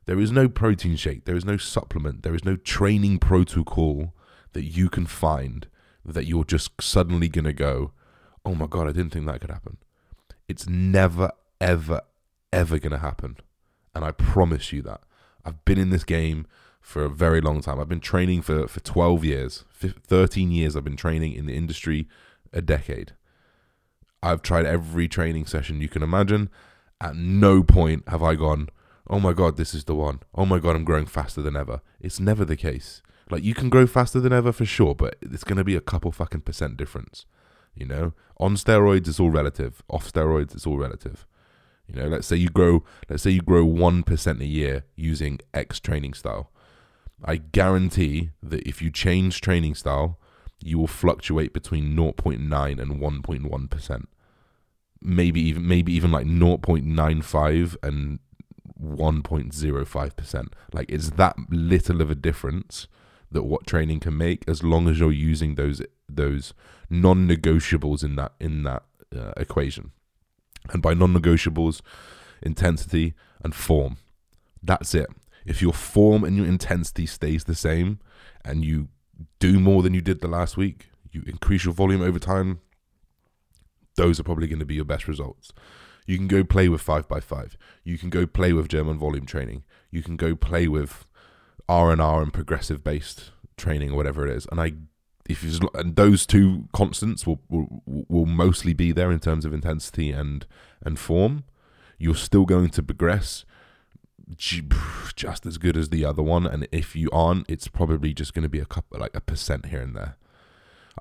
There 0.07 0.19
is 0.19 0.31
no 0.31 0.47
protein 0.47 0.95
shake, 0.95 1.25
there 1.25 1.35
is 1.35 1.45
no 1.45 1.57
supplement, 1.57 2.23
there 2.23 2.33
is 2.33 2.45
no 2.45 2.55
training 2.55 3.19
protocol 3.19 4.13
that 4.53 4.63
you 4.63 4.89
can 4.89 5.05
find 5.05 5.67
that 6.05 6.25
you're 6.25 6.45
just 6.45 6.81
suddenly 6.81 7.27
going 7.27 7.43
to 7.43 7.53
go, 7.53 7.91
oh 8.45 8.55
my 8.55 8.67
God, 8.67 8.87
I 8.87 8.93
didn't 8.93 9.11
think 9.11 9.25
that 9.25 9.41
could 9.41 9.51
happen. 9.51 9.77
It's 10.47 10.67
never, 10.67 11.31
ever, 11.59 12.01
ever 12.53 12.79
going 12.79 12.93
to 12.93 12.99
happen. 12.99 13.35
And 13.93 14.05
I 14.05 14.11
promise 14.11 14.71
you 14.71 14.81
that. 14.83 15.01
I've 15.43 15.63
been 15.65 15.77
in 15.77 15.89
this 15.89 16.05
game 16.05 16.47
for 16.79 17.03
a 17.03 17.09
very 17.09 17.41
long 17.41 17.59
time. 17.59 17.77
I've 17.77 17.89
been 17.89 17.99
training 17.99 18.43
for, 18.43 18.65
for 18.69 18.79
12 18.79 19.25
years, 19.25 19.65
13 19.73 20.51
years. 20.51 20.77
I've 20.77 20.85
been 20.85 20.95
training 20.95 21.33
in 21.33 21.47
the 21.47 21.57
industry, 21.57 22.07
a 22.53 22.61
decade. 22.61 23.11
I've 24.23 24.41
tried 24.41 24.65
every 24.65 25.09
training 25.09 25.47
session 25.47 25.81
you 25.81 25.89
can 25.89 26.01
imagine. 26.01 26.49
At 27.01 27.17
no 27.17 27.61
point 27.61 28.07
have 28.07 28.23
I 28.23 28.35
gone, 28.35 28.69
oh 29.09 29.19
my 29.19 29.33
god, 29.33 29.57
this 29.57 29.73
is 29.73 29.85
the 29.85 29.95
one. 29.95 30.19
Oh 30.35 30.45
my 30.45 30.59
god, 30.59 30.75
I'm 30.75 30.85
growing 30.85 31.05
faster 31.05 31.41
than 31.41 31.55
ever. 31.55 31.81
It's 31.99 32.19
never 32.19 32.45
the 32.45 32.57
case. 32.57 33.01
Like 33.29 33.43
you 33.43 33.53
can 33.53 33.69
grow 33.69 33.87
faster 33.87 34.19
than 34.19 34.33
ever 34.33 34.51
for 34.51 34.65
sure, 34.65 34.95
but 34.95 35.17
it's 35.21 35.43
going 35.43 35.57
to 35.57 35.63
be 35.63 35.75
a 35.75 35.81
couple 35.81 36.11
fucking 36.11 36.41
percent 36.41 36.77
difference. 36.77 37.25
You 37.75 37.85
know, 37.85 38.13
on 38.37 38.55
steroids 38.55 39.07
it's 39.07 39.19
all 39.19 39.29
relative. 39.29 39.83
Off 39.89 40.11
steroids 40.11 40.53
it's 40.53 40.65
all 40.65 40.77
relative. 40.77 41.25
You 41.87 42.01
know, 42.01 42.07
let's 42.07 42.27
say 42.27 42.35
you 42.35 42.49
grow, 42.49 42.83
let's 43.09 43.23
say 43.23 43.31
you 43.31 43.41
grow 43.41 43.65
one 43.65 44.03
percent 44.03 44.41
a 44.41 44.45
year 44.45 44.85
using 44.95 45.39
X 45.53 45.79
training 45.79 46.13
style. 46.13 46.51
I 47.23 47.37
guarantee 47.37 48.31
that 48.43 48.67
if 48.67 48.81
you 48.81 48.91
change 48.91 49.41
training 49.41 49.75
style, 49.75 50.19
you 50.59 50.77
will 50.79 50.87
fluctuate 50.87 51.53
between 51.53 51.95
0.9 51.95 52.81
and 52.81 53.01
1.1 53.01 53.69
percent. 53.69 54.09
Maybe 55.01 55.41
even 55.41 55.67
maybe 55.67 55.93
even 55.93 56.11
like 56.11 56.25
0.95 56.25 57.75
and 57.83 58.19
1.05%. 58.87 60.47
Like 60.73 60.89
it's 60.89 61.11
that 61.11 61.35
little 61.49 62.01
of 62.01 62.09
a 62.11 62.15
difference 62.15 62.87
that 63.31 63.43
what 63.43 63.67
training 63.67 63.99
can 63.99 64.17
make 64.17 64.43
as 64.47 64.63
long 64.63 64.87
as 64.87 64.99
you're 64.99 65.11
using 65.11 65.55
those 65.55 65.81
those 66.09 66.53
non-negotiables 66.89 68.03
in 68.03 68.15
that 68.15 68.33
in 68.39 68.63
that 68.63 68.83
uh, 69.15 69.33
equation. 69.35 69.91
And 70.71 70.81
by 70.81 70.93
non-negotiables, 70.93 71.81
intensity 72.41 73.13
and 73.43 73.53
form. 73.53 73.97
That's 74.63 74.93
it. 74.95 75.07
If 75.45 75.61
your 75.61 75.73
form 75.73 76.23
and 76.23 76.35
your 76.35 76.45
intensity 76.45 77.05
stays 77.05 77.45
the 77.45 77.55
same 77.55 77.99
and 78.43 78.65
you 78.65 78.89
do 79.39 79.59
more 79.59 79.81
than 79.81 79.93
you 79.93 80.01
did 80.01 80.21
the 80.21 80.27
last 80.27 80.57
week, 80.57 80.87
you 81.11 81.23
increase 81.25 81.65
your 81.65 81.73
volume 81.73 82.01
over 82.01 82.19
time, 82.19 82.59
those 83.95 84.19
are 84.19 84.23
probably 84.23 84.47
going 84.47 84.59
to 84.59 84.65
be 84.65 84.75
your 84.75 84.85
best 84.85 85.07
results. 85.07 85.51
You 86.07 86.17
can 86.17 86.27
go 86.27 86.43
play 86.43 86.69
with 86.69 86.81
five 86.81 87.07
by 87.07 87.19
five. 87.19 87.57
You 87.83 87.97
can 87.99 88.09
go 88.09 88.25
play 88.25 88.53
with 88.53 88.69
German 88.69 88.97
volume 88.97 89.25
training. 89.25 89.63
You 89.91 90.01
can 90.01 90.15
go 90.15 90.35
play 90.35 90.67
with 90.67 91.05
R 91.69 91.91
and 91.91 92.01
R 92.01 92.23
and 92.23 92.33
progressive 92.33 92.83
based 92.83 93.31
training 93.57 93.91
or 93.91 93.97
whatever 93.97 94.25
it 94.25 94.35
is. 94.35 94.47
And 94.49 94.59
I, 94.59 94.73
if 95.29 95.43
you 95.43 95.69
and 95.75 95.95
those 95.95 96.25
two 96.25 96.69
constants 96.73 97.27
will, 97.27 97.41
will 97.49 97.83
will 97.85 98.25
mostly 98.25 98.73
be 98.73 98.91
there 98.93 99.11
in 99.11 99.19
terms 99.19 99.45
of 99.45 99.53
intensity 99.53 100.11
and 100.11 100.45
and 100.81 100.97
form. 100.97 101.43
You're 101.99 102.15
still 102.15 102.45
going 102.45 102.69
to 102.69 102.83
progress 102.83 103.43
just 104.35 105.45
as 105.45 105.57
good 105.57 105.77
as 105.77 105.89
the 105.89 106.05
other 106.05 106.23
one. 106.23 106.45
And 106.45 106.67
if 106.71 106.95
you 106.95 107.09
aren't, 107.11 107.49
it's 107.49 107.67
probably 107.67 108.13
just 108.13 108.33
going 108.33 108.43
to 108.43 108.49
be 108.49 108.59
a 108.59 108.65
couple 108.65 108.99
like 108.99 109.15
a 109.15 109.21
percent 109.21 109.67
here 109.67 109.81
and 109.81 109.95
there, 109.95 110.15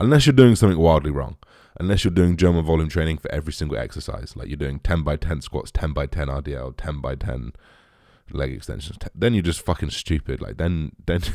unless 0.00 0.26
you're 0.26 0.32
doing 0.32 0.56
something 0.56 0.78
wildly 0.78 1.10
wrong 1.10 1.36
unless 1.78 2.04
you're 2.04 2.14
doing 2.14 2.36
German 2.36 2.64
volume 2.64 2.88
training 2.88 3.18
for 3.18 3.30
every 3.30 3.52
single 3.52 3.76
exercise, 3.76 4.34
like 4.36 4.48
you're 4.48 4.56
doing 4.56 4.78
10 4.80 5.02
by 5.02 5.16
10 5.16 5.42
squats, 5.42 5.70
10 5.70 5.92
by 5.92 6.06
10 6.06 6.28
RDL, 6.28 6.74
10 6.76 7.00
by 7.00 7.14
10 7.14 7.52
leg 8.30 8.52
extensions, 8.52 8.98
then 9.14 9.34
you're 9.34 9.42
just 9.42 9.60
fucking 9.60 9.90
stupid. 9.90 10.40
Like, 10.40 10.56
then, 10.56 10.92
then. 11.04 11.20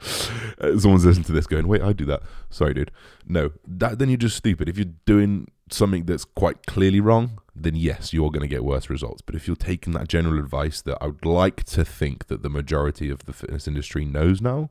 Someone's 0.00 1.06
listening 1.06 1.24
to 1.24 1.32
this 1.32 1.46
going, 1.46 1.68
wait, 1.68 1.82
I 1.82 1.92
do 1.92 2.04
that. 2.06 2.22
Sorry, 2.50 2.74
dude. 2.74 2.90
No, 3.26 3.52
that 3.66 3.98
then 3.98 4.08
you're 4.08 4.18
just 4.18 4.36
stupid. 4.36 4.68
If 4.68 4.76
you're 4.76 4.92
doing 5.06 5.50
something 5.70 6.04
that's 6.04 6.24
quite 6.24 6.66
clearly 6.66 7.00
wrong, 7.00 7.38
then 7.54 7.74
yes, 7.74 8.12
you're 8.12 8.30
going 8.30 8.42
to 8.42 8.48
get 8.48 8.64
worse 8.64 8.90
results. 8.90 9.22
But 9.22 9.34
if 9.34 9.46
you're 9.46 9.56
taking 9.56 9.92
that 9.94 10.08
general 10.08 10.38
advice 10.38 10.82
that 10.82 10.98
I 11.00 11.06
would 11.06 11.24
like 11.24 11.62
to 11.64 11.84
think 11.84 12.26
that 12.26 12.42
the 12.42 12.50
majority 12.50 13.08
of 13.08 13.24
the 13.24 13.32
fitness 13.32 13.66
industry 13.66 14.04
knows 14.04 14.42
now, 14.42 14.70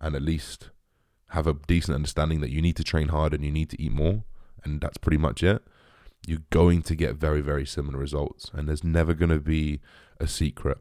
and 0.00 0.14
at 0.14 0.22
least 0.22 0.70
have 1.34 1.46
a 1.46 1.56
decent 1.66 1.94
understanding 1.94 2.40
that 2.40 2.50
you 2.50 2.62
need 2.62 2.76
to 2.76 2.84
train 2.84 3.08
hard 3.08 3.34
and 3.34 3.44
you 3.44 3.50
need 3.50 3.70
to 3.70 3.82
eat 3.82 3.92
more, 3.92 4.24
and 4.64 4.80
that's 4.80 4.98
pretty 4.98 5.18
much 5.18 5.42
it. 5.42 5.62
you're 6.26 6.42
going 6.50 6.82
to 6.82 6.94
get 6.94 7.16
very, 7.16 7.40
very 7.40 7.66
similar 7.66 7.98
results. 7.98 8.50
And 8.54 8.68
there's 8.68 8.84
never 8.84 9.14
going 9.14 9.30
to 9.30 9.40
be 9.40 9.80
a 10.18 10.26
secret. 10.26 10.78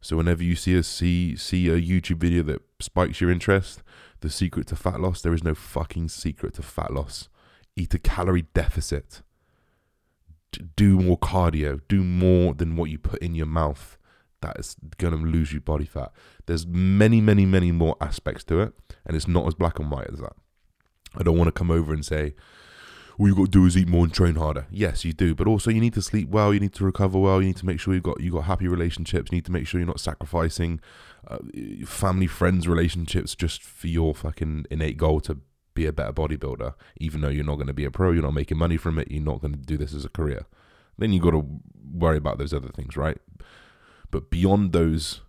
So 0.00 0.16
whenever 0.16 0.42
you 0.42 0.54
see 0.54 0.74
a 0.74 0.82
see 0.82 1.34
see 1.36 1.68
a 1.68 1.80
YouTube 1.80 2.18
video 2.18 2.42
that 2.44 2.60
spikes 2.78 3.20
your 3.20 3.30
interest, 3.30 3.82
the 4.20 4.30
secret 4.30 4.66
to 4.68 4.76
fat 4.76 5.00
loss, 5.00 5.22
there 5.22 5.32
is 5.32 5.42
no 5.42 5.54
fucking 5.54 6.08
secret 6.08 6.54
to 6.54 6.62
fat 6.62 6.92
loss. 6.92 7.28
Eat 7.76 7.94
a 7.94 7.98
calorie 7.98 8.46
deficit. 8.54 9.22
D- 10.52 10.66
do 10.76 10.98
more 10.98 11.18
cardio. 11.18 11.80
Do 11.88 12.04
more 12.04 12.54
than 12.54 12.76
what 12.76 12.90
you 12.90 12.98
put 12.98 13.22
in 13.22 13.34
your 13.34 13.46
mouth. 13.46 13.96
That 14.44 14.58
is 14.58 14.76
gonna 14.98 15.16
lose 15.16 15.52
you 15.54 15.60
body 15.60 15.86
fat. 15.86 16.12
There's 16.44 16.66
many, 16.66 17.20
many, 17.20 17.46
many 17.46 17.72
more 17.72 17.96
aspects 18.00 18.44
to 18.44 18.60
it, 18.60 18.74
and 19.06 19.16
it's 19.16 19.26
not 19.26 19.46
as 19.46 19.54
black 19.54 19.78
and 19.78 19.90
white 19.90 20.10
as 20.12 20.18
that. 20.18 20.34
I 21.16 21.22
don't 21.22 21.38
want 21.38 21.48
to 21.48 21.52
come 21.52 21.70
over 21.70 21.94
and 21.94 22.04
say, 22.04 22.34
all 23.18 23.28
you 23.28 23.34
got 23.34 23.44
to 23.44 23.50
do 23.50 23.64
is 23.64 23.76
eat 23.76 23.88
more 23.88 24.04
and 24.04 24.12
train 24.12 24.34
harder. 24.34 24.66
Yes, 24.70 25.04
you 25.04 25.12
do, 25.12 25.34
but 25.34 25.46
also 25.46 25.70
you 25.70 25.80
need 25.80 25.94
to 25.94 26.02
sleep 26.02 26.28
well. 26.28 26.52
You 26.52 26.60
need 26.60 26.74
to 26.74 26.84
recover 26.84 27.18
well. 27.18 27.40
You 27.40 27.48
need 27.48 27.56
to 27.58 27.66
make 27.66 27.80
sure 27.80 27.94
you've 27.94 28.02
got 28.02 28.20
you 28.20 28.32
got 28.32 28.44
happy 28.44 28.68
relationships. 28.68 29.30
You 29.30 29.36
need 29.36 29.44
to 29.46 29.52
make 29.52 29.66
sure 29.66 29.80
you're 29.80 29.86
not 29.86 30.00
sacrificing 30.00 30.80
uh, 31.26 31.38
family, 31.86 32.26
friends, 32.26 32.66
relationships 32.68 33.34
just 33.34 33.62
for 33.62 33.86
your 33.86 34.14
fucking 34.14 34.66
innate 34.70 34.96
goal 34.98 35.20
to 35.22 35.38
be 35.74 35.86
a 35.86 35.92
better 35.92 36.12
bodybuilder. 36.12 36.74
Even 36.98 37.20
though 37.20 37.28
you're 37.28 37.44
not 37.44 37.56
going 37.56 37.68
to 37.68 37.72
be 37.72 37.84
a 37.84 37.90
pro, 37.90 38.10
you're 38.10 38.22
not 38.22 38.34
making 38.34 38.58
money 38.58 38.76
from 38.76 38.98
it. 38.98 39.10
You're 39.10 39.22
not 39.22 39.40
going 39.40 39.54
to 39.54 39.60
do 39.60 39.76
this 39.76 39.94
as 39.94 40.04
a 40.04 40.10
career. 40.10 40.46
Then 40.98 41.12
you 41.12 41.20
got 41.20 41.30
to 41.30 41.44
worry 41.92 42.16
about 42.16 42.38
those 42.38 42.52
other 42.52 42.68
things, 42.68 42.96
right? 42.96 43.18
But 44.10 44.30
beyond 44.30 44.72
those, 44.72 45.20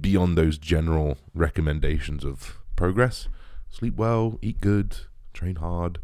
beyond 0.00 0.36
those 0.36 0.58
general 0.58 1.18
recommendations 1.34 2.24
of 2.24 2.58
progress, 2.76 3.28
sleep 3.68 3.96
well, 3.96 4.38
eat 4.42 4.60
good, 4.60 4.96
train 5.32 5.56
hard 5.56 6.00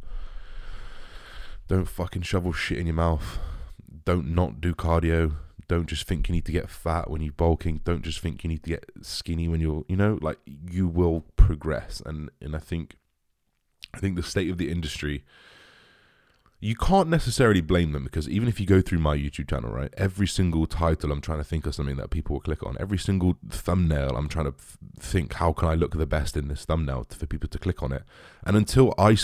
don't 1.68 1.86
fucking 1.86 2.22
shovel 2.22 2.52
shit 2.52 2.78
in 2.78 2.86
your 2.86 2.94
mouth. 2.94 3.38
Don't 4.04 4.34
not 4.34 4.60
do 4.60 4.74
cardio. 4.74 5.36
Don't 5.66 5.86
just 5.86 6.06
think 6.06 6.28
you 6.28 6.34
need 6.34 6.44
to 6.44 6.52
get 6.52 6.68
fat 6.68 7.10
when 7.10 7.22
you're 7.22 7.32
bulking. 7.32 7.80
Don't 7.84 8.02
just 8.02 8.20
think 8.20 8.44
you 8.44 8.48
need 8.48 8.62
to 8.64 8.70
get 8.70 8.90
skinny 9.00 9.48
when 9.48 9.60
you're, 9.60 9.84
you 9.88 9.96
know, 9.96 10.18
like 10.20 10.38
you 10.46 10.86
will 10.86 11.24
progress. 11.36 12.02
And 12.04 12.30
and 12.40 12.54
I 12.54 12.58
think, 12.58 12.96
I 13.94 13.98
think 13.98 14.16
the 14.16 14.22
state 14.22 14.50
of 14.50 14.58
the 14.58 14.70
industry. 14.70 15.24
You 16.64 16.74
can't 16.74 17.10
necessarily 17.10 17.60
blame 17.60 17.92
them 17.92 18.04
because 18.04 18.26
even 18.26 18.48
if 18.48 18.58
you 18.58 18.64
go 18.64 18.80
through 18.80 18.98
my 18.98 19.18
YouTube 19.18 19.50
channel, 19.50 19.70
right, 19.70 19.92
every 19.98 20.26
single 20.26 20.66
title 20.66 21.12
I'm 21.12 21.20
trying 21.20 21.36
to 21.36 21.44
think 21.44 21.66
of 21.66 21.74
something 21.74 21.98
that 21.98 22.08
people 22.08 22.32
will 22.32 22.40
click 22.40 22.62
on. 22.62 22.78
Every 22.80 22.96
single 22.96 23.36
thumbnail 23.50 24.16
I'm 24.16 24.30
trying 24.30 24.46
to 24.46 24.54
think 24.98 25.34
how 25.34 25.52
can 25.52 25.68
I 25.68 25.74
look 25.74 25.94
the 25.94 26.06
best 26.06 26.38
in 26.38 26.48
this 26.48 26.64
thumbnail 26.64 27.06
for 27.10 27.26
people 27.26 27.50
to 27.50 27.58
click 27.58 27.82
on 27.82 27.92
it. 27.92 28.04
And 28.46 28.56
until 28.56 28.94
I 28.96 29.18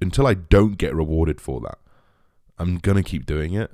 until 0.00 0.26
I 0.26 0.32
don't 0.32 0.78
get 0.78 0.94
rewarded 0.94 1.42
for 1.42 1.60
that, 1.60 1.76
I'm 2.58 2.78
gonna 2.78 3.02
keep 3.02 3.26
doing 3.26 3.52
it. 3.52 3.70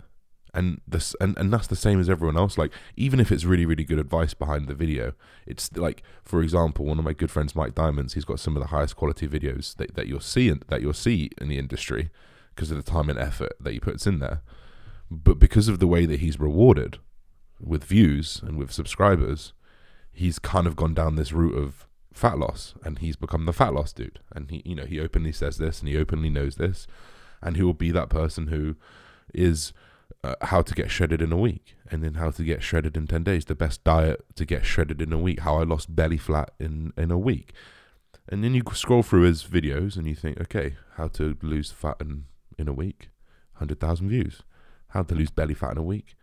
And 0.53 0.81
this 0.85 1.15
and, 1.21 1.39
and 1.39 1.53
that's 1.53 1.69
the 1.69 1.77
same 1.77 2.01
as 2.01 2.11
everyone 2.11 2.37
else. 2.37 2.59
Like, 2.59 2.73
even 2.97 3.21
if 3.21 3.31
it's 3.31 3.45
really, 3.45 3.65
really 3.65 3.85
good 3.85 4.01
advice 4.01 4.35
behind 4.35 4.67
the 4.67 4.75
video, 4.75 5.13
it's 5.47 5.71
like, 5.77 6.03
for 6.25 6.43
example, 6.43 6.85
one 6.85 6.99
of 6.99 7.05
my 7.05 7.13
good 7.13 7.31
friends, 7.31 7.55
Mike 7.55 7.77
Diamonds, 7.77 8.15
he's 8.15 8.25
got 8.25 8.41
some 8.41 8.57
of 8.57 8.61
the 8.61 8.71
highest 8.71 8.97
quality 8.97 9.29
videos 9.29 9.77
that, 9.77 9.95
that 9.95 10.09
you'll 10.09 10.19
see 10.19 10.49
in, 10.49 10.65
that 10.67 10.83
you'll 10.83 10.93
see 10.93 11.31
in 11.41 11.47
the 11.47 11.59
industry 11.59 12.11
because 12.59 12.73
of 12.73 12.77
the 12.77 12.91
time 12.91 13.09
and 13.09 13.21
effort 13.21 13.53
that 13.61 13.73
he 13.73 13.79
puts 13.79 14.05
in 14.05 14.19
there. 14.19 14.43
But 15.09 15.39
because 15.39 15.69
of 15.69 15.79
the 15.79 15.87
way 15.87 16.07
that 16.07 16.19
he's 16.19 16.41
rewarded 16.41 16.99
with 17.61 17.85
views 17.85 18.41
and 18.45 18.59
with 18.59 18.73
subscribers, 18.73 19.53
he's 20.11 20.41
kind 20.41 20.67
of 20.67 20.75
gone 20.75 20.93
down 20.93 21.15
this 21.15 21.33
route 21.33 21.57
of 21.57 21.87
fat 22.13 22.37
loss 22.37 22.75
and 22.83 22.99
he's 22.99 23.15
become 23.15 23.47
the 23.47 23.53
fat 23.53 23.73
loss 23.75 23.93
dude. 23.93 24.19
And 24.35 24.51
he 24.51 24.61
you 24.65 24.75
know 24.75 24.87
he 24.87 24.99
openly 24.99 25.31
says 25.31 25.59
this 25.59 25.79
and 25.79 25.89
he 25.89 25.97
openly 25.97 26.31
knows 26.31 26.57
this. 26.57 26.89
And 27.41 27.55
he 27.55 27.63
will 27.63 27.75
be 27.75 27.93
that 27.93 28.09
person 28.09 28.49
who 28.49 28.75
is 29.33 29.73
uh, 30.25 30.35
how 30.43 30.63
to 30.63 30.75
get 30.75 30.91
shredded 30.91 31.23
in 31.23 31.31
a 31.31 31.37
week 31.37 31.77
and 31.89 32.03
then 32.03 32.15
how 32.15 32.33
to 32.33 32.43
get 32.43 32.65
shredded 32.65 32.97
in 32.97 33.07
10 33.07 33.23
days. 33.23 33.45
The 33.45 33.55
best 33.55 33.85
diet 33.85 34.25
to 34.35 34.45
get 34.45 34.65
shredded 34.65 35.01
in 35.01 35.13
a 35.13 35.19
week. 35.19 35.41
How 35.41 35.59
i 35.59 35.63
lost 35.63 35.95
belly 35.95 36.19
flat 36.19 36.51
in 36.59 36.93
in 36.97 37.13
a 37.13 37.19
week. 37.19 37.53
And 38.29 38.43
then 38.43 38.53
you 38.53 38.63
scroll 38.73 39.05
through 39.05 39.23
his 39.23 39.45
videos 39.45 39.97
and 39.97 40.09
you 40.09 40.17
think 40.17 40.41
okay 40.41 40.75
how 40.97 41.07
to 41.19 41.37
lose 41.41 41.71
fat 41.71 41.99
in 42.01 42.25
in 42.59 42.69
a 42.69 42.73
week 42.73 43.09
100000 43.59 44.09
views. 44.09 44.43
How 44.89 45.03
to 45.03 45.15
lose 45.15 45.31
belly 45.31 45.55
fat 45.55 45.73
in 45.73 45.79
a 45.79 45.83
week 45.83 46.15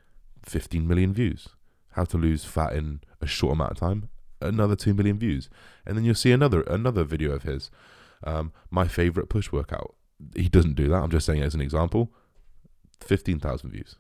15 0.43 0.87
million 0.87 1.13
views. 1.13 1.49
How 1.91 2.03
to 2.05 2.17
lose 2.17 2.43
fat 2.43 2.73
in 2.73 3.01
a 3.21 3.27
short 3.27 3.53
amount 3.53 3.71
of 3.71 3.77
time 3.77 4.09
another 4.41 4.75
2 4.75 4.93
million 4.93 5.17
views. 5.17 5.49
And 5.85 5.97
then 5.97 6.05
you'll 6.05 6.15
see 6.15 6.31
another 6.31 6.61
another 6.61 7.03
video 7.03 7.31
of 7.31 7.43
his. 7.43 7.69
Um, 8.23 8.51
my 8.69 8.87
favorite 8.87 9.29
push 9.29 9.51
workout. 9.51 9.95
He 10.35 10.49
doesn't 10.49 10.75
do 10.75 10.87
that. 10.89 11.03
I'm 11.03 11.11
just 11.11 11.25
saying 11.25 11.41
as 11.41 11.55
an 11.55 11.61
example. 11.61 12.11
15000 13.01 13.69
views. 13.69 13.95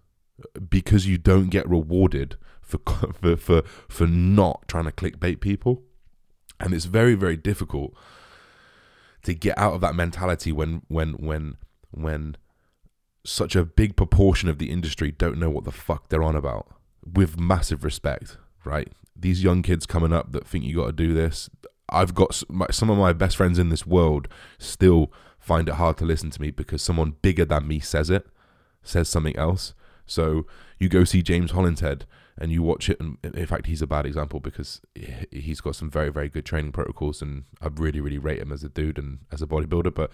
Because 0.69 1.07
you 1.07 1.17
don't 1.17 1.49
get 1.49 1.69
rewarded 1.69 2.37
for 2.61 2.79
for 3.21 3.37
for, 3.37 3.61
for 3.87 4.07
not 4.07 4.67
trying 4.67 4.85
to 4.85 4.91
clickbait 4.91 5.39
people. 5.39 5.83
And 6.59 6.73
it's 6.73 6.85
very 6.85 7.15
very 7.15 7.37
difficult 7.37 7.93
to 9.23 9.33
get 9.33 9.57
out 9.57 9.73
of 9.73 9.81
that 9.81 9.95
mentality 9.95 10.51
when 10.51 10.83
when 10.87 11.13
when 11.13 11.57
when 11.95 12.37
such 13.25 13.55
a 13.55 13.65
big 13.65 13.95
proportion 13.95 14.49
of 14.49 14.59
the 14.59 14.69
industry 14.69 15.11
don't 15.11 15.39
know 15.39 15.49
what 15.49 15.63
the 15.63 15.71
fuck 15.71 16.09
they're 16.09 16.21
on 16.21 16.35
about 16.35 16.67
with 17.03 17.39
massive 17.39 17.83
respect 17.83 18.37
right 18.63 18.91
these 19.15 19.43
young 19.43 19.61
kids 19.61 19.85
coming 19.85 20.13
up 20.13 20.31
that 20.33 20.47
think 20.47 20.65
you 20.65 20.75
got 20.75 20.87
to 20.87 20.91
do 20.91 21.13
this. 21.13 21.49
I've 21.89 22.13
got 22.13 22.43
some 22.71 22.89
of 22.89 22.97
my 22.97 23.13
best 23.13 23.37
friends 23.37 23.57
in 23.57 23.69
this 23.69 23.85
world 23.85 24.27
still 24.57 25.11
find 25.39 25.69
it 25.69 25.75
hard 25.75 25.97
to 25.97 26.05
listen 26.05 26.31
to 26.31 26.41
me 26.41 26.51
because 26.51 26.81
someone 26.81 27.15
bigger 27.21 27.45
than 27.45 27.67
me 27.67 27.79
says 27.79 28.09
it, 28.09 28.27
says 28.83 29.07
something 29.07 29.35
else. 29.37 29.73
So 30.05 30.45
you 30.79 30.89
go 30.89 31.03
see 31.03 31.21
James 31.21 31.51
Hollinshead 31.51 32.01
and 32.37 32.51
you 32.51 32.63
watch 32.63 32.89
it. 32.89 32.99
And 32.99 33.17
in 33.23 33.45
fact, 33.45 33.67
he's 33.67 33.81
a 33.81 33.87
bad 33.87 34.05
example 34.05 34.39
because 34.39 34.81
he's 35.31 35.61
got 35.61 35.75
some 35.75 35.89
very, 35.89 36.09
very 36.11 36.27
good 36.27 36.45
training 36.45 36.71
protocols, 36.71 37.21
and 37.21 37.45
I 37.61 37.67
really, 37.67 38.01
really 38.01 38.17
rate 38.17 38.39
him 38.39 38.51
as 38.51 38.63
a 38.63 38.69
dude 38.69 38.97
and 38.97 39.19
as 39.31 39.41
a 39.41 39.47
bodybuilder. 39.47 39.93
But 39.93 40.11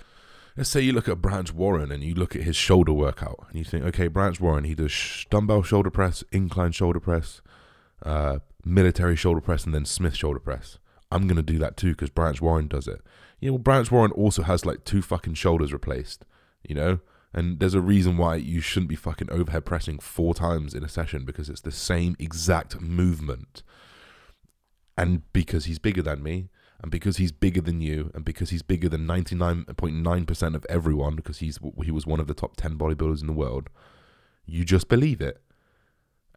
let's 0.55 0.69
say 0.69 0.81
you 0.81 0.93
look 0.93 1.07
at 1.07 1.21
Branch 1.21 1.53
Warren 1.53 1.91
and 1.91 2.03
you 2.03 2.13
look 2.13 2.35
at 2.35 2.43
his 2.43 2.55
shoulder 2.55 2.93
workout, 2.93 3.47
and 3.49 3.57
you 3.57 3.63
think, 3.63 3.85
okay, 3.85 4.07
Branch 4.07 4.39
Warren, 4.39 4.63
he 4.63 4.75
does 4.75 5.25
dumbbell 5.29 5.63
shoulder 5.63 5.89
press, 5.89 6.23
incline 6.31 6.71
shoulder 6.71 6.99
press, 6.99 7.41
uh, 8.03 8.39
military 8.65 9.15
shoulder 9.15 9.41
press 9.41 9.65
and 9.65 9.73
then 9.73 9.85
Smith 9.85 10.15
shoulder 10.15 10.39
press. 10.39 10.77
I'm 11.11 11.27
gonna 11.27 11.43
do 11.43 11.57
that 11.59 11.77
too 11.77 11.91
because 11.91 12.09
Branch 12.09 12.41
Warren 12.41 12.67
does 12.67 12.87
it. 12.87 13.01
Yeah, 13.39 13.51
well, 13.51 13.59
Branch 13.59 13.91
Warren 13.91 14.11
also 14.11 14.43
has 14.43 14.65
like 14.65 14.85
two 14.85 15.01
fucking 15.01 15.33
shoulders 15.33 15.73
replaced, 15.73 16.25
you 16.67 16.75
know. 16.75 16.99
And 17.33 17.59
there's 17.59 17.73
a 17.73 17.81
reason 17.81 18.17
why 18.17 18.35
you 18.35 18.59
shouldn't 18.59 18.89
be 18.89 18.95
fucking 18.95 19.31
overhead 19.31 19.65
pressing 19.65 19.99
four 19.99 20.33
times 20.33 20.73
in 20.73 20.83
a 20.83 20.89
session 20.89 21.23
because 21.23 21.49
it's 21.49 21.61
the 21.61 21.71
same 21.71 22.15
exact 22.19 22.81
movement. 22.81 23.63
And 24.97 25.21
because 25.31 25.65
he's 25.65 25.79
bigger 25.79 26.01
than 26.01 26.21
me, 26.21 26.49
and 26.81 26.91
because 26.91 27.17
he's 27.17 27.31
bigger 27.31 27.61
than 27.61 27.81
you, 27.81 28.11
and 28.13 28.25
because 28.25 28.49
he's 28.49 28.63
bigger 28.63 28.89
than 28.89 29.07
99.9% 29.07 30.55
of 30.55 30.65
everyone, 30.67 31.15
because 31.15 31.39
he's 31.39 31.59
he 31.83 31.91
was 31.91 32.07
one 32.07 32.19
of 32.19 32.27
the 32.27 32.33
top 32.33 32.55
10 32.57 32.77
bodybuilders 32.77 33.21
in 33.21 33.27
the 33.27 33.33
world, 33.33 33.69
you 34.45 34.65
just 34.65 34.89
believe 34.89 35.21
it 35.21 35.41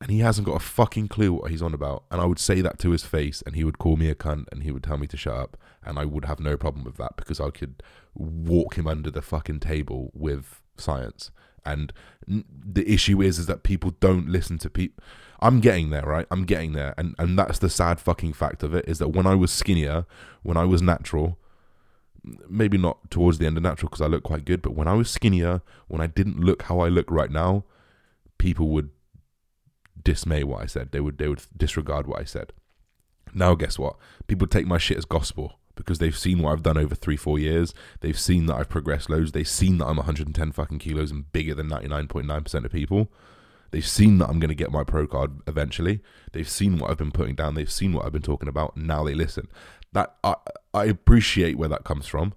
and 0.01 0.11
he 0.11 0.19
hasn't 0.19 0.47
got 0.47 0.57
a 0.57 0.61
fucking 0.61 1.09
clue 1.09 1.33
what 1.33 1.51
he's 1.51 1.63
on 1.63 1.73
about. 1.73 2.05
And 2.11 2.21
I 2.21 2.27
would 2.27 2.39
say 2.39 2.61
that 2.61 2.79
to 2.81 2.91
his 2.91 3.05
face, 3.05 3.43
and 3.47 3.55
he 3.55 3.65
would 3.65 3.79
call 3.79 3.97
me 3.97 4.11
a 4.11 4.15
cunt, 4.15 4.47
and 4.53 4.63
he 4.63 4.71
would 4.71 4.83
tell 4.83 4.99
me 4.99 5.07
to 5.07 5.17
shut 5.17 5.35
up, 5.35 5.57
and 5.83 5.99
I 5.99 6.05
would 6.05 6.25
have 6.25 6.41
no 6.41 6.57
problem 6.57 6.85
with 6.85 6.97
that 6.97 7.17
because 7.17 7.41
I 7.41 7.51
could 7.51 7.83
walk 8.15 8.77
him 8.77 8.87
under 8.87 9.11
the 9.11 9.23
fucking 9.23 9.61
table 9.61 10.11
with 10.13 10.61
science. 10.77 11.31
And 11.65 11.93
the 12.27 12.87
issue 12.87 13.23
is, 13.23 13.39
is 13.39 13.47
that 13.47 13.63
people 13.63 13.93
don't 14.01 14.29
listen 14.29 14.59
to 14.59 14.71
people. 14.71 15.03
I'm 15.41 15.61
getting 15.61 15.91
there, 15.91 16.03
right? 16.03 16.26
I'm 16.31 16.45
getting 16.45 16.73
there, 16.73 16.95
and 16.97 17.14
and 17.19 17.38
that's 17.38 17.59
the 17.59 17.69
sad 17.69 18.00
fucking 18.00 18.33
fact 18.33 18.62
of 18.62 18.75
it 18.75 18.88
is 18.88 18.99
that 18.99 19.09
when 19.09 19.26
I 19.26 19.35
was 19.35 19.50
skinnier, 19.50 20.07
when 20.43 20.57
I 20.57 20.64
was 20.64 20.83
natural, 20.83 21.38
maybe 22.49 22.79
not 22.79 23.11
towards 23.11 23.38
the 23.38 23.47
end 23.47 23.57
of 23.57 23.62
natural 23.62 23.91
because 23.91 24.00
I 24.00 24.07
look 24.07 24.23
quite 24.23 24.45
good, 24.45 24.62
but 24.62 24.75
when 24.75 24.88
I 24.88 24.95
was 24.95 25.11
skinnier, 25.11 25.62
when 25.88 26.00
I 26.00 26.07
didn't 26.07 26.41
look 26.41 26.62
how 26.62 26.81
I 26.81 26.88
look 26.88 27.11
right 27.11 27.31
now, 27.31 27.64
people 28.38 28.69
would 28.69 28.91
dismay 30.03 30.45
what 30.45 30.62
I 30.62 30.67
said. 30.67 30.93
They 30.93 31.00
would 31.00 31.19
they 31.19 31.29
would 31.29 31.43
disregard 31.57 32.07
what 32.07 32.21
I 32.21 32.25
said. 32.25 32.53
Now 33.33 33.55
guess 33.55 33.79
what? 33.79 33.97
People 34.26 34.47
take 34.47 34.67
my 34.67 34.79
shit 34.79 34.99
as 34.99 35.05
gospel 35.05 35.59
because 35.75 35.99
they've 35.99 36.17
seen 36.17 36.41
what 36.41 36.53
I've 36.53 36.62
done 36.62 36.79
over 36.79 36.95
three, 36.95 37.17
four 37.17 37.38
years. 37.38 37.75
They've 38.00 38.19
seen 38.19 38.47
that 38.47 38.55
I've 38.55 38.69
progressed 38.69 39.11
loads. 39.11 39.33
They've 39.33 39.49
seen 39.49 39.79
that 39.79 39.87
I'm 39.87 39.97
110 39.97 40.53
fucking 40.53 40.79
kilos 40.79 41.11
and 41.11 41.31
bigger 41.33 41.55
than 41.55 41.69
99.9% 41.69 42.64
of 42.64 42.71
people. 42.71 43.11
They've 43.75 43.85
seen 43.85 44.19
that 44.19 44.28
I'm 44.28 44.38
going 44.38 44.50
to 44.50 44.54
get 44.54 44.71
my 44.71 44.85
pro 44.85 45.04
card 45.04 45.40
eventually. 45.49 46.00
They've 46.31 46.49
seen 46.49 46.78
what 46.78 46.93
I've 46.93 46.97
been 46.97 47.11
putting 47.11 47.35
down. 47.35 47.57
They've 47.57 47.69
seen 47.69 47.93
what 47.93 48.07
I've 48.07 48.12
been 48.12 48.23
talking 48.23 48.49
about. 48.49 48.76
And 48.76 48.87
now 48.87 49.02
they 49.02 49.14
listen. 49.14 49.49
That 49.93 50.14
I 50.23 50.37
I 50.73 50.85
appreciate 50.85 51.59
where 51.59 51.69
that 51.69 51.83
comes 51.83 52.07
from, 52.07 52.35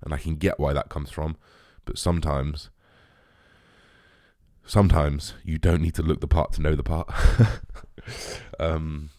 and 0.00 0.14
I 0.14 0.18
can 0.18 0.36
get 0.36 0.60
why 0.60 0.72
that 0.74 0.88
comes 0.88 1.10
from. 1.10 1.38
But 1.86 1.98
sometimes 1.98 2.70
sometimes 4.64 5.34
you 5.42 5.58
don't 5.58 5.82
need 5.82 5.96
to 5.96 6.02
look 6.02 6.20
the 6.20 6.28
part 6.28 6.52
to 6.52 6.62
know 6.62 6.76
the 6.76 6.84
part. 6.84 7.12
um, 8.60 9.10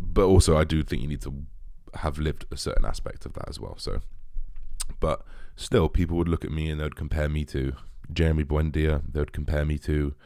but 0.00 0.24
also, 0.24 0.56
I 0.56 0.64
do 0.64 0.82
think 0.82 1.02
you 1.02 1.08
need 1.08 1.22
to 1.22 1.44
have 1.94 2.18
lived 2.18 2.46
a 2.50 2.56
certain 2.56 2.84
aspect 2.84 3.24
of 3.24 3.34
that 3.34 3.48
as 3.48 3.60
well. 3.60 3.76
So, 3.78 4.00
but 4.98 5.24
still, 5.54 5.88
people 5.88 6.16
would 6.16 6.28
look 6.28 6.44
at 6.44 6.50
me 6.50 6.68
and 6.68 6.80
they'd 6.80 6.96
compare 6.96 7.28
me 7.28 7.44
to, 7.44 7.74
Jeremy 8.12 8.42
Buendia. 8.42 9.02
They 9.08 9.20
would 9.20 9.32
compare 9.32 9.64
me 9.64 9.78
to 9.78 10.16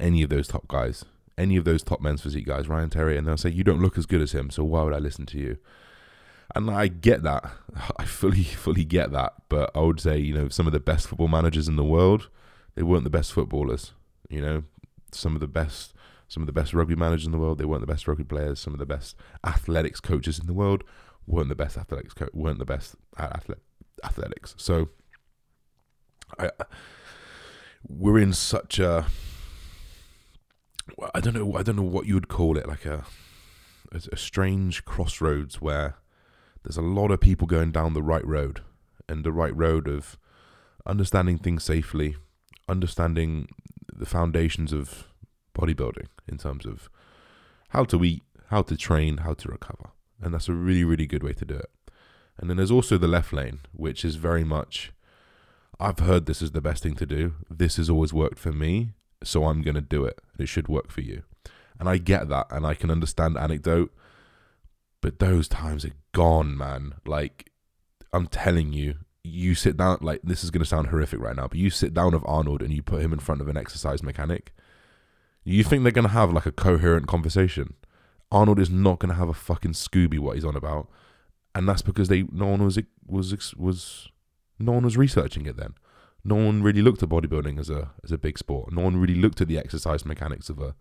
any 0.00 0.22
of 0.22 0.30
those 0.30 0.48
top 0.48 0.68
guys, 0.68 1.04
any 1.36 1.56
of 1.56 1.64
those 1.64 1.82
top 1.82 2.00
men's 2.00 2.22
physique 2.22 2.46
guys, 2.46 2.68
Ryan 2.68 2.90
Terry, 2.90 3.16
and 3.16 3.26
they'll 3.26 3.36
say, 3.36 3.50
You 3.50 3.64
don't 3.64 3.80
look 3.80 3.98
as 3.98 4.06
good 4.06 4.20
as 4.20 4.32
him, 4.32 4.50
so 4.50 4.64
why 4.64 4.82
would 4.82 4.94
I 4.94 4.98
listen 4.98 5.26
to 5.26 5.38
you? 5.38 5.58
And 6.54 6.70
I 6.70 6.88
get 6.88 7.22
that. 7.22 7.50
I 7.96 8.04
fully, 8.04 8.42
fully 8.44 8.84
get 8.84 9.12
that. 9.12 9.34
But 9.48 9.70
I 9.74 9.80
would 9.80 10.00
say, 10.00 10.18
you 10.18 10.34
know, 10.34 10.48
some 10.48 10.66
of 10.66 10.72
the 10.72 10.80
best 10.80 11.08
football 11.08 11.28
managers 11.28 11.68
in 11.68 11.76
the 11.76 11.84
world, 11.84 12.28
they 12.74 12.82
weren't 12.82 13.04
the 13.04 13.10
best 13.10 13.32
footballers. 13.32 13.92
You 14.28 14.40
know, 14.40 14.64
some 15.12 15.34
of 15.34 15.40
the 15.40 15.46
best 15.48 15.94
some 16.26 16.42
of 16.42 16.46
the 16.46 16.52
best 16.52 16.72
rugby 16.74 16.96
managers 16.96 17.26
in 17.26 17.32
the 17.32 17.38
world, 17.38 17.58
they 17.58 17.64
weren't 17.64 17.82
the 17.82 17.86
best 17.86 18.08
rugby 18.08 18.24
players. 18.24 18.58
Some 18.58 18.72
of 18.72 18.78
the 18.78 18.86
best 18.86 19.14
athletics 19.46 20.00
coaches 20.00 20.38
in 20.38 20.46
the 20.46 20.54
world 20.54 20.82
weren't 21.26 21.48
the 21.48 21.54
best 21.54 21.76
athletics 21.76 22.14
co- 22.14 22.28
weren't 22.32 22.58
the 22.58 22.64
best 22.64 22.96
at 23.16 23.44
athletics. 24.02 24.54
So 24.58 24.88
I 26.38 26.50
we're 27.86 28.18
in 28.18 28.32
such 28.32 28.78
a 28.78 29.06
I 31.14 31.20
don't 31.20 31.34
know 31.34 31.56
I 31.56 31.62
don't 31.62 31.76
know 31.76 31.82
what 31.82 32.06
you 32.06 32.14
would 32.14 32.28
call 32.28 32.56
it 32.56 32.68
like 32.68 32.84
a 32.84 33.04
a 33.92 34.16
strange 34.16 34.84
crossroads 34.84 35.60
where 35.60 35.96
there's 36.62 36.76
a 36.76 36.82
lot 36.82 37.10
of 37.10 37.20
people 37.20 37.46
going 37.46 37.70
down 37.70 37.94
the 37.94 38.02
right 38.02 38.26
road 38.26 38.60
and 39.08 39.22
the 39.22 39.32
right 39.32 39.54
road 39.56 39.86
of 39.86 40.16
understanding 40.86 41.38
things 41.38 41.62
safely, 41.62 42.16
understanding 42.68 43.48
the 43.92 44.06
foundations 44.06 44.72
of 44.72 45.06
bodybuilding 45.54 46.06
in 46.26 46.38
terms 46.38 46.66
of 46.66 46.90
how 47.68 47.84
to 47.84 48.02
eat, 48.02 48.22
how 48.48 48.62
to 48.62 48.76
train, 48.76 49.18
how 49.18 49.34
to 49.34 49.48
recover. 49.48 49.90
And 50.20 50.34
that's 50.34 50.48
a 50.48 50.52
really, 50.52 50.84
really 50.84 51.06
good 51.06 51.22
way 51.22 51.32
to 51.34 51.44
do 51.44 51.54
it. 51.54 51.70
And 52.38 52.50
then 52.50 52.56
there's 52.56 52.70
also 52.70 52.98
the 52.98 53.06
left 53.06 53.32
lane, 53.32 53.60
which 53.72 54.04
is 54.04 54.16
very 54.16 54.44
much 54.44 54.92
I've 55.78 55.98
heard 55.98 56.26
this 56.26 56.40
is 56.40 56.52
the 56.52 56.60
best 56.60 56.82
thing 56.82 56.94
to 56.96 57.06
do. 57.06 57.34
This 57.50 57.76
has 57.76 57.90
always 57.90 58.12
worked 58.12 58.38
for 58.38 58.52
me, 58.52 58.92
so 59.24 59.44
I'm 59.44 59.62
going 59.62 59.74
to 59.74 59.80
do 59.80 60.04
it. 60.04 60.20
It 60.38 60.46
should 60.46 60.68
work 60.68 60.90
for 60.90 61.00
you. 61.00 61.22
And 61.78 61.88
I 61.88 61.98
get 61.98 62.28
that 62.28 62.46
and 62.50 62.66
I 62.66 62.74
can 62.74 62.90
understand 62.90 63.36
anecdote 63.36 63.92
but 65.04 65.18
those 65.18 65.48
times 65.48 65.84
are 65.84 65.92
gone, 66.12 66.56
man. 66.56 66.94
Like, 67.04 67.50
I'm 68.14 68.26
telling 68.26 68.72
you, 68.72 68.94
you 69.22 69.54
sit 69.54 69.76
down, 69.76 69.98
like, 70.00 70.22
this 70.24 70.42
is 70.42 70.50
going 70.50 70.62
to 70.62 70.66
sound 70.66 70.86
horrific 70.86 71.20
right 71.20 71.36
now, 71.36 71.46
but 71.46 71.58
you 71.58 71.68
sit 71.68 71.92
down 71.92 72.14
with 72.14 72.22
Arnold 72.24 72.62
and 72.62 72.72
you 72.72 72.80
put 72.80 73.02
him 73.02 73.12
in 73.12 73.18
front 73.18 73.42
of 73.42 73.48
an 73.48 73.56
exercise 73.58 74.02
mechanic. 74.02 74.54
You 75.44 75.62
think 75.62 75.82
they're 75.82 75.92
going 75.92 76.06
to 76.06 76.14
have, 76.14 76.32
like, 76.32 76.46
a 76.46 76.52
coherent 76.52 77.06
conversation. 77.06 77.74
Arnold 78.32 78.58
is 78.58 78.70
not 78.70 78.98
going 78.98 79.10
to 79.10 79.18
have 79.18 79.28
a 79.28 79.34
fucking 79.34 79.72
Scooby 79.72 80.18
what 80.18 80.36
he's 80.36 80.44
on 80.46 80.56
about. 80.56 80.88
And 81.54 81.68
that's 81.68 81.82
because 81.82 82.08
they 82.08 82.22
no 82.32 82.46
one 82.46 82.64
was 82.64 82.78
was 83.06 83.54
was 83.56 84.08
no 84.58 84.72
one 84.72 84.84
was 84.84 84.96
researching 84.96 85.44
it 85.44 85.58
then. 85.58 85.74
No 86.24 86.36
one 86.36 86.62
really 86.62 86.82
looked 86.82 87.02
at 87.02 87.08
bodybuilding 87.08 87.58
as 87.58 87.68
a 87.68 87.90
as 88.02 88.12
a 88.12 88.18
big 88.18 88.38
sport. 88.38 88.72
No 88.72 88.82
one 88.82 88.96
really 88.96 89.14
looked 89.14 89.40
at 89.40 89.48
the 89.48 89.58
exercise 89.58 90.04
mechanics 90.04 90.48
of 90.48 90.58
a 90.60 90.74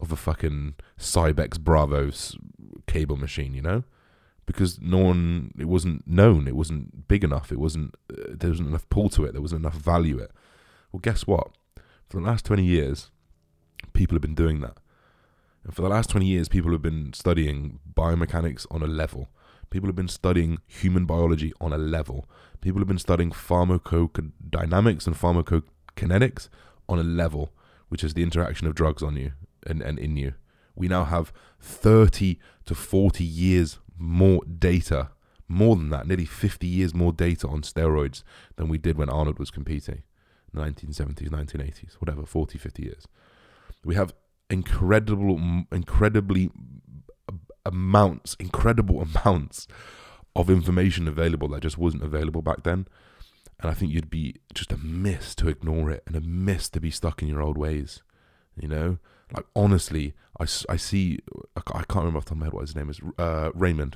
of 0.00 0.12
a 0.12 0.16
fucking 0.16 0.74
Cybex 0.98 1.58
Bravos 1.58 2.36
cable 2.86 3.16
machine, 3.16 3.54
you 3.54 3.62
know? 3.62 3.84
Because 4.46 4.80
no 4.80 4.98
one, 4.98 5.52
it 5.58 5.66
wasn't 5.66 6.06
known, 6.06 6.48
it 6.48 6.56
wasn't 6.56 7.06
big 7.08 7.22
enough, 7.22 7.52
it 7.52 7.58
wasn't, 7.58 7.94
uh, 8.10 8.22
there 8.30 8.50
wasn't 8.50 8.68
enough 8.68 8.88
pull 8.88 9.10
to 9.10 9.24
it, 9.24 9.32
there 9.32 9.42
wasn't 9.42 9.60
enough 9.60 9.74
value 9.74 10.18
it. 10.18 10.30
Well, 10.90 11.00
guess 11.00 11.26
what? 11.26 11.50
For 12.08 12.18
the 12.18 12.26
last 12.26 12.46
20 12.46 12.64
years, 12.64 13.10
people 13.92 14.14
have 14.14 14.22
been 14.22 14.34
doing 14.34 14.60
that. 14.60 14.78
And 15.64 15.74
for 15.74 15.82
the 15.82 15.90
last 15.90 16.08
20 16.08 16.24
years, 16.24 16.48
people 16.48 16.72
have 16.72 16.80
been 16.80 17.12
studying 17.12 17.80
biomechanics 17.92 18.66
on 18.70 18.82
a 18.82 18.86
level. 18.86 19.28
People 19.70 19.88
have 19.88 19.96
been 19.96 20.08
studying 20.08 20.58
human 20.66 21.04
biology 21.04 21.52
on 21.60 21.72
a 21.72 21.78
level. 21.78 22.28
People 22.60 22.80
have 22.80 22.88
been 22.88 22.98
studying 22.98 23.30
pharmacodynamics 23.30 25.06
and 25.06 25.16
pharmacokinetics 25.16 26.48
on 26.88 26.98
a 26.98 27.02
level, 27.02 27.52
which 27.88 28.02
is 28.02 28.14
the 28.14 28.22
interaction 28.22 28.66
of 28.66 28.74
drugs 28.74 29.02
on 29.02 29.16
you 29.16 29.32
and, 29.66 29.82
and 29.82 29.98
in 29.98 30.16
you. 30.16 30.34
We 30.74 30.88
now 30.88 31.04
have 31.04 31.32
30 31.60 32.38
to 32.66 32.74
40 32.74 33.24
years 33.24 33.78
more 33.98 34.42
data, 34.44 35.10
more 35.48 35.76
than 35.76 35.90
that, 35.90 36.06
nearly 36.06 36.24
50 36.24 36.66
years 36.66 36.94
more 36.94 37.12
data 37.12 37.48
on 37.48 37.62
steroids 37.62 38.22
than 38.56 38.68
we 38.68 38.78
did 38.78 38.96
when 38.96 39.10
Arnold 39.10 39.38
was 39.38 39.50
competing. 39.50 40.02
the 40.52 40.60
1970s, 40.60 41.28
1980s, 41.28 41.94
whatever, 41.94 42.24
40, 42.24 42.58
50 42.58 42.82
years. 42.82 43.06
We 43.84 43.96
have 43.96 44.14
incredible, 44.50 45.64
incredibly 45.72 46.50
amounts, 47.68 48.36
incredible 48.40 49.00
amounts 49.24 49.68
of 50.34 50.50
information 50.50 51.08
available 51.08 51.48
that 51.48 51.62
just 51.62 51.78
wasn't 51.78 52.02
available 52.02 52.42
back 52.42 52.62
then. 52.62 52.86
And 53.60 53.70
I 53.70 53.74
think 53.74 53.92
you'd 53.92 54.10
be 54.10 54.36
just 54.54 54.72
a 54.72 54.76
miss 54.76 55.34
to 55.36 55.48
ignore 55.48 55.90
it 55.90 56.04
and 56.06 56.14
a 56.14 56.20
miss 56.20 56.68
to 56.70 56.80
be 56.80 56.90
stuck 56.90 57.22
in 57.22 57.28
your 57.28 57.42
old 57.42 57.58
ways. 57.58 58.02
You 58.60 58.68
know, 58.68 58.98
like 59.34 59.46
honestly, 59.54 60.14
I, 60.38 60.44
I 60.68 60.76
see 60.76 61.20
I 61.56 61.60
can't 61.60 61.96
remember 61.96 62.18
off 62.18 62.24
the 62.24 62.30
top 62.30 62.36
of 62.36 62.38
my 62.38 62.46
head 62.46 62.52
what 62.52 62.62
his 62.62 62.76
name 62.76 62.90
is. 62.90 63.00
Uh, 63.18 63.50
Raymont, 63.50 63.94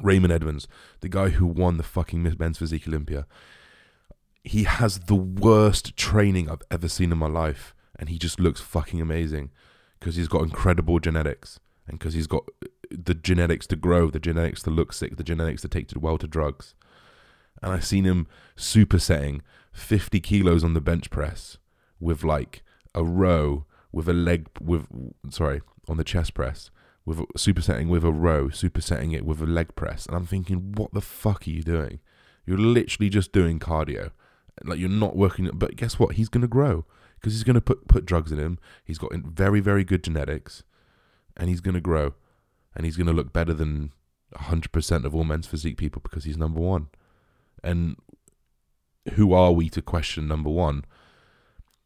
Raymont 0.00 0.32
Edmonds, 0.32 0.68
the 1.00 1.08
guy 1.08 1.30
who 1.30 1.46
won 1.46 1.76
the 1.76 1.82
fucking 1.82 2.22
Miss 2.22 2.38
Men's 2.38 2.58
Physique 2.58 2.88
Olympia. 2.88 3.26
He 4.42 4.64
has 4.64 5.00
the 5.00 5.14
worst 5.14 5.96
training 5.96 6.50
I've 6.50 6.62
ever 6.70 6.88
seen 6.88 7.12
in 7.12 7.18
my 7.18 7.28
life, 7.28 7.74
and 7.98 8.08
he 8.08 8.18
just 8.18 8.38
looks 8.38 8.60
fucking 8.60 9.00
amazing 9.00 9.50
because 9.98 10.16
he's 10.16 10.28
got 10.28 10.42
incredible 10.42 10.98
genetics 10.98 11.60
and 11.86 11.98
because 11.98 12.14
he's 12.14 12.26
got 12.26 12.44
the 13.02 13.14
genetics 13.14 13.66
to 13.68 13.76
grow, 13.76 14.10
the 14.10 14.20
genetics 14.20 14.62
to 14.64 14.70
look 14.70 14.92
sick, 14.92 15.16
the 15.16 15.24
genetics 15.24 15.62
to 15.62 15.68
take 15.68 15.88
to 15.88 15.98
well 15.98 16.18
to 16.18 16.26
drugs. 16.26 16.74
And 17.62 17.72
I've 17.72 17.84
seen 17.84 18.04
him 18.04 18.26
supersetting 18.56 19.40
50 19.72 20.20
kilos 20.20 20.62
on 20.64 20.74
the 20.74 20.80
bench 20.80 21.10
press 21.10 21.58
with 22.00 22.24
like 22.24 22.62
a 22.94 23.04
row 23.04 23.64
with 23.92 24.08
a 24.08 24.12
leg 24.12 24.48
with 24.60 24.86
sorry 25.30 25.62
on 25.88 25.96
the 25.96 26.04
chest 26.04 26.34
press 26.34 26.70
with 27.04 27.18
supersetting 27.36 27.88
with 27.88 28.04
a 28.04 28.12
row, 28.12 28.48
supersetting 28.48 29.14
it 29.14 29.24
with 29.24 29.40
a 29.42 29.46
leg 29.46 29.74
press, 29.76 30.06
and 30.06 30.16
I'm 30.16 30.26
thinking, 30.26 30.72
what 30.72 30.92
the 30.92 31.00
fuck 31.00 31.46
are 31.46 31.50
you 31.50 31.62
doing? 31.62 32.00
You're 32.46 32.58
literally 32.58 33.10
just 33.10 33.32
doing 33.32 33.58
cardio, 33.58 34.10
like 34.64 34.78
you're 34.78 34.88
not 34.88 35.16
working. 35.16 35.50
But 35.52 35.76
guess 35.76 35.98
what? 35.98 36.14
He's 36.14 36.28
gonna 36.28 36.48
grow 36.48 36.86
because 37.16 37.34
he's 37.34 37.44
gonna 37.44 37.60
put 37.60 37.88
put 37.88 38.06
drugs 38.06 38.32
in 38.32 38.38
him. 38.38 38.58
He's 38.84 38.98
got 38.98 39.12
very 39.14 39.60
very 39.60 39.84
good 39.84 40.02
genetics, 40.02 40.62
and 41.36 41.48
he's 41.48 41.60
gonna 41.60 41.80
grow, 41.80 42.14
and 42.74 42.84
he's 42.84 42.96
gonna 42.96 43.12
look 43.12 43.32
better 43.32 43.52
than 43.52 43.92
100% 44.36 45.04
of 45.04 45.14
all 45.14 45.24
men's 45.24 45.46
physique 45.46 45.76
people 45.76 46.00
because 46.02 46.24
he's 46.24 46.36
number 46.36 46.60
one. 46.60 46.88
And 47.62 47.96
who 49.14 49.32
are 49.32 49.52
we 49.52 49.68
to 49.70 49.82
question 49.82 50.28
number 50.28 50.50
one? 50.50 50.84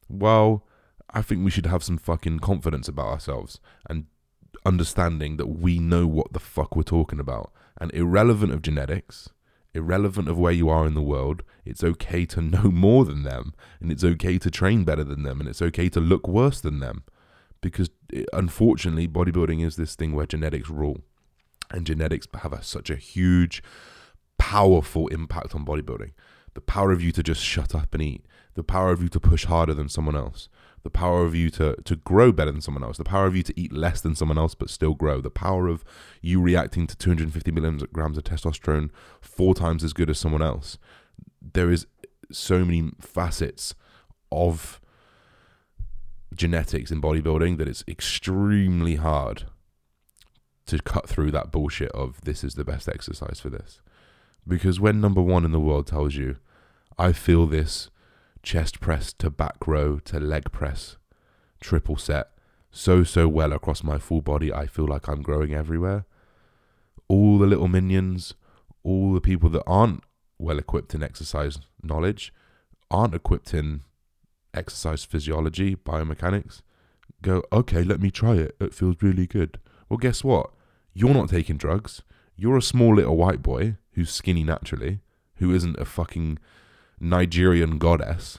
Well, 0.08 0.64
I 1.10 1.22
think 1.22 1.44
we 1.44 1.50
should 1.50 1.66
have 1.66 1.84
some 1.84 1.98
fucking 1.98 2.40
confidence 2.40 2.88
about 2.88 3.06
ourselves 3.08 3.60
and 3.88 4.06
understanding 4.64 5.36
that 5.36 5.46
we 5.46 5.78
know 5.78 6.06
what 6.06 6.32
the 6.32 6.40
fuck 6.40 6.76
we're 6.76 6.82
talking 6.82 7.20
about. 7.20 7.52
And 7.80 7.92
irrelevant 7.92 8.52
of 8.52 8.62
genetics, 8.62 9.30
irrelevant 9.74 10.28
of 10.28 10.38
where 10.38 10.52
you 10.52 10.68
are 10.68 10.86
in 10.86 10.94
the 10.94 11.02
world, 11.02 11.42
it's 11.64 11.84
okay 11.84 12.26
to 12.26 12.42
know 12.54 12.70
more 12.70 13.04
than 13.04 13.22
them. 13.22 13.54
And 13.80 13.90
it's 13.92 14.04
okay 14.04 14.38
to 14.38 14.50
train 14.50 14.84
better 14.84 15.04
than 15.04 15.22
them. 15.22 15.40
And 15.40 15.48
it's 15.48 15.62
okay 15.62 15.88
to 15.90 16.00
look 16.00 16.26
worse 16.26 16.60
than 16.60 16.80
them. 16.80 17.04
Because 17.60 17.90
eh, 18.12 18.24
unfortunately, 18.32 19.08
bodybuilding 19.08 19.64
is 19.64 19.76
this 19.76 19.94
thing 19.94 20.14
where 20.14 20.26
genetics 20.26 20.68
rule. 20.70 20.98
And 21.70 21.86
genetics 21.86 22.26
have 22.42 22.52
a, 22.52 22.62
such 22.62 22.88
a 22.88 22.96
huge, 22.96 23.62
powerful 24.38 25.08
impact 25.08 25.54
on 25.54 25.66
bodybuilding. 25.66 26.12
The 26.54 26.60
power 26.62 26.92
of 26.92 27.02
you 27.02 27.12
to 27.12 27.22
just 27.22 27.42
shut 27.42 27.74
up 27.74 27.92
and 27.92 28.02
eat, 28.02 28.24
the 28.54 28.64
power 28.64 28.90
of 28.90 29.02
you 29.02 29.08
to 29.10 29.20
push 29.20 29.44
harder 29.44 29.74
than 29.74 29.88
someone 29.88 30.16
else, 30.16 30.48
the 30.82 30.90
power 30.90 31.24
of 31.24 31.34
you 31.34 31.50
to 31.50 31.76
to 31.84 31.96
grow 31.96 32.32
better 32.32 32.50
than 32.50 32.60
someone 32.60 32.82
else, 32.82 32.96
the 32.96 33.04
power 33.04 33.26
of 33.26 33.36
you 33.36 33.42
to 33.42 33.60
eat 33.60 33.72
less 33.72 34.00
than 34.00 34.14
someone 34.14 34.38
else 34.38 34.54
but 34.54 34.70
still 34.70 34.94
grow, 34.94 35.20
the 35.20 35.30
power 35.30 35.68
of 35.68 35.84
you 36.22 36.40
reacting 36.40 36.86
to 36.86 36.96
250 36.96 37.50
milligrams 37.50 38.16
of 38.16 38.24
testosterone 38.24 38.90
four 39.20 39.54
times 39.54 39.84
as 39.84 39.92
good 39.92 40.10
as 40.10 40.18
someone 40.18 40.42
else. 40.42 40.78
There 41.40 41.70
is 41.70 41.86
so 42.32 42.64
many 42.64 42.90
facets 43.00 43.74
of 44.32 44.77
genetics 46.34 46.90
in 46.90 47.00
bodybuilding 47.00 47.58
that 47.58 47.68
it's 47.68 47.84
extremely 47.88 48.96
hard 48.96 49.44
to 50.66 50.78
cut 50.80 51.08
through 51.08 51.30
that 51.30 51.50
bullshit 51.50 51.90
of 51.92 52.20
this 52.22 52.44
is 52.44 52.54
the 52.54 52.64
best 52.64 52.88
exercise 52.88 53.40
for 53.40 53.48
this. 53.48 53.80
Because 54.46 54.80
when 54.80 55.00
number 55.00 55.22
one 55.22 55.44
in 55.44 55.52
the 55.52 55.60
world 55.60 55.86
tells 55.86 56.14
you, 56.14 56.36
I 56.98 57.12
feel 57.12 57.46
this 57.46 57.90
chest 58.42 58.80
press 58.80 59.12
to 59.14 59.30
back 59.30 59.66
row 59.66 59.98
to 60.00 60.20
leg 60.20 60.52
press, 60.52 60.96
triple 61.60 61.96
set, 61.96 62.28
so, 62.70 63.02
so 63.02 63.28
well 63.28 63.52
across 63.52 63.82
my 63.82 63.98
full 63.98 64.20
body, 64.20 64.52
I 64.52 64.66
feel 64.66 64.86
like 64.86 65.08
I'm 65.08 65.22
growing 65.22 65.54
everywhere. 65.54 66.04
All 67.08 67.38
the 67.38 67.46
little 67.46 67.68
minions, 67.68 68.34
all 68.82 69.14
the 69.14 69.20
people 69.20 69.48
that 69.50 69.64
aren't 69.66 70.02
well 70.38 70.58
equipped 70.58 70.94
in 70.94 71.02
exercise 71.02 71.58
knowledge, 71.82 72.32
aren't 72.90 73.14
equipped 73.14 73.54
in 73.54 73.82
exercise 74.54 75.04
physiology, 75.04 75.76
biomechanics, 75.76 76.62
go, 77.22 77.42
okay, 77.52 77.82
let 77.82 78.00
me 78.00 78.10
try 78.10 78.34
it. 78.34 78.56
It 78.60 78.74
feels 78.74 78.96
really 79.00 79.26
good. 79.26 79.58
Well, 79.88 79.98
guess 79.98 80.22
what? 80.24 80.50
You're 80.94 81.14
not 81.14 81.30
taking 81.30 81.56
drugs. 81.56 82.02
You're 82.36 82.56
a 82.56 82.62
small 82.62 82.94
little 82.94 83.16
white 83.16 83.42
boy 83.42 83.76
who's 83.92 84.10
skinny 84.10 84.44
naturally, 84.44 85.00
who 85.36 85.52
isn't 85.52 85.78
a 85.78 85.84
fucking 85.84 86.38
Nigerian 87.00 87.78
goddess, 87.78 88.38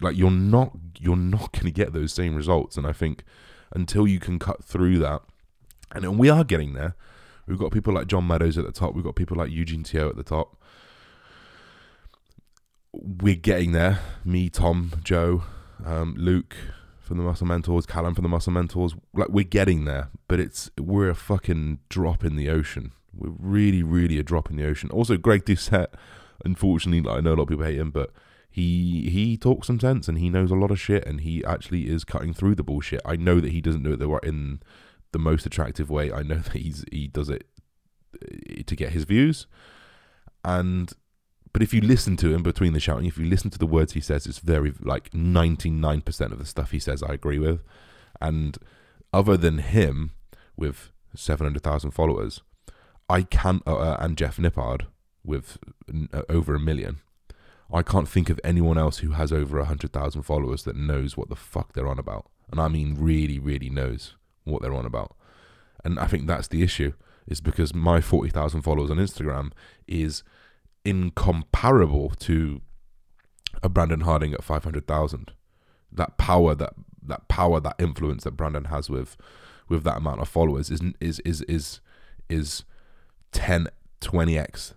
like 0.00 0.16
you're 0.16 0.30
not 0.30 0.72
you're 0.98 1.16
not 1.16 1.52
going 1.52 1.66
to 1.66 1.70
get 1.70 1.92
those 1.92 2.12
same 2.12 2.34
results. 2.34 2.76
And 2.76 2.86
I 2.86 2.92
think 2.92 3.24
until 3.72 4.06
you 4.06 4.18
can 4.18 4.38
cut 4.38 4.62
through 4.62 4.98
that, 4.98 5.22
and, 5.94 6.04
and 6.04 6.18
we 6.18 6.28
are 6.28 6.44
getting 6.44 6.74
there. 6.74 6.94
We've 7.46 7.58
got 7.58 7.70
people 7.70 7.94
like 7.94 8.08
John 8.08 8.26
Meadows 8.26 8.58
at 8.58 8.64
the 8.64 8.72
top. 8.72 8.94
We've 8.94 9.04
got 9.04 9.14
people 9.14 9.36
like 9.36 9.50
Eugene 9.50 9.84
Teo 9.84 10.08
at 10.08 10.16
the 10.16 10.24
top. 10.24 10.60
We're 13.02 13.36
getting 13.36 13.72
there. 13.72 14.00
Me, 14.24 14.48
Tom, 14.48 14.92
Joe, 15.04 15.42
um, 15.84 16.14
Luke 16.16 16.56
from 17.00 17.18
the 17.18 17.24
Muscle 17.24 17.46
Mentors, 17.46 17.86
Callum 17.86 18.14
from 18.14 18.22
the 18.22 18.28
Muscle 18.28 18.52
Mentors. 18.52 18.94
Like 19.14 19.28
we're 19.28 19.44
getting 19.44 19.84
there, 19.84 20.10
but 20.28 20.40
it's 20.40 20.70
we're 20.78 21.10
a 21.10 21.14
fucking 21.14 21.80
drop 21.88 22.24
in 22.24 22.36
the 22.36 22.48
ocean. 22.48 22.92
We're 23.14 23.34
really, 23.38 23.82
really 23.82 24.18
a 24.18 24.22
drop 24.22 24.50
in 24.50 24.56
the 24.56 24.66
ocean. 24.66 24.90
Also, 24.90 25.16
Greg 25.16 25.44
Doucette, 25.44 25.94
unfortunately, 26.44 27.00
like, 27.02 27.18
I 27.18 27.20
know 27.20 27.34
a 27.34 27.36
lot 27.36 27.42
of 27.44 27.48
people 27.48 27.64
hate 27.64 27.78
him, 27.78 27.90
but 27.90 28.10
he 28.50 29.10
he 29.10 29.36
talks 29.36 29.66
some 29.66 29.78
sense 29.78 30.08
and 30.08 30.18
he 30.18 30.30
knows 30.30 30.50
a 30.50 30.54
lot 30.54 30.70
of 30.70 30.80
shit 30.80 31.06
and 31.06 31.20
he 31.20 31.44
actually 31.44 31.88
is 31.88 32.04
cutting 32.04 32.32
through 32.32 32.54
the 32.54 32.62
bullshit. 32.62 33.02
I 33.04 33.16
know 33.16 33.40
that 33.40 33.52
he 33.52 33.60
doesn't 33.60 33.82
do 33.82 33.92
it 33.92 33.98
the 33.98 34.10
in 34.22 34.60
the 35.12 35.18
most 35.18 35.46
attractive 35.46 35.90
way. 35.90 36.10
I 36.10 36.22
know 36.22 36.36
that 36.38 36.52
he's 36.52 36.84
he 36.90 37.06
does 37.06 37.28
it 37.28 37.46
uh, 38.14 38.62
to 38.66 38.76
get 38.76 38.92
his 38.92 39.04
views, 39.04 39.46
and 40.44 40.92
but 41.56 41.62
if 41.62 41.72
you 41.72 41.80
listen 41.80 42.18
to 42.18 42.34
him 42.34 42.42
between 42.42 42.74
the 42.74 42.80
shouting, 42.80 43.06
if 43.06 43.16
you 43.16 43.24
listen 43.24 43.48
to 43.48 43.58
the 43.58 43.64
words 43.64 43.94
he 43.94 44.00
says, 44.02 44.26
it's 44.26 44.40
very 44.40 44.74
like 44.78 45.14
ninety 45.14 45.70
nine 45.70 46.02
percent 46.02 46.30
of 46.30 46.38
the 46.38 46.44
stuff 46.44 46.70
he 46.70 46.78
says 46.78 47.02
I 47.02 47.14
agree 47.14 47.38
with, 47.38 47.62
and 48.20 48.58
other 49.10 49.38
than 49.38 49.56
him 49.56 50.10
with 50.54 50.90
seven 51.14 51.46
hundred 51.46 51.62
thousand 51.62 51.92
followers, 51.92 52.42
I 53.08 53.22
can't 53.22 53.62
uh, 53.66 53.74
uh 53.74 53.96
and 54.00 54.18
Jeff 54.18 54.36
Nippard 54.36 54.82
with 55.24 55.56
uh, 56.12 56.24
over 56.28 56.54
a 56.54 56.60
million. 56.60 56.98
I 57.72 57.80
can't 57.80 58.06
think 58.06 58.28
of 58.28 58.38
anyone 58.44 58.76
else 58.76 58.98
who 58.98 59.12
has 59.12 59.32
over 59.32 59.58
a 59.58 59.64
hundred 59.64 59.94
thousand 59.94 60.24
followers 60.24 60.64
that 60.64 60.76
knows 60.76 61.16
what 61.16 61.30
the 61.30 61.36
fuck 61.36 61.72
they're 61.72 61.88
on 61.88 61.98
about, 61.98 62.26
and 62.50 62.60
I 62.60 62.68
mean 62.68 62.96
really, 62.98 63.38
really 63.38 63.70
knows 63.70 64.14
what 64.44 64.60
they're 64.60 64.74
on 64.74 64.84
about. 64.84 65.16
And 65.82 65.98
I 65.98 66.06
think 66.06 66.26
that's 66.26 66.48
the 66.48 66.62
issue, 66.62 66.92
is 67.26 67.40
because 67.40 67.72
my 67.72 68.02
forty 68.02 68.28
thousand 68.28 68.60
followers 68.60 68.90
on 68.90 68.98
Instagram 68.98 69.52
is 69.88 70.22
incomparable 70.86 72.10
to 72.20 72.60
a 73.62 73.68
Brandon 73.68 74.00
Harding 74.00 74.32
at 74.34 74.44
five 74.44 74.64
hundred 74.64 74.86
thousand. 74.86 75.32
That 75.92 76.16
power, 76.18 76.54
that 76.54 76.74
that 77.02 77.28
power, 77.28 77.60
that 77.60 77.76
influence 77.78 78.24
that 78.24 78.36
Brandon 78.36 78.66
has 78.66 78.88
with 78.88 79.16
with 79.68 79.82
that 79.84 79.98
amount 79.98 80.20
of 80.20 80.28
followers 80.28 80.70
is 80.70 80.80
is 81.00 81.20
is 81.20 81.42
is 81.42 81.80
is 82.28 82.64
10 83.32 83.68
20x 84.00 84.74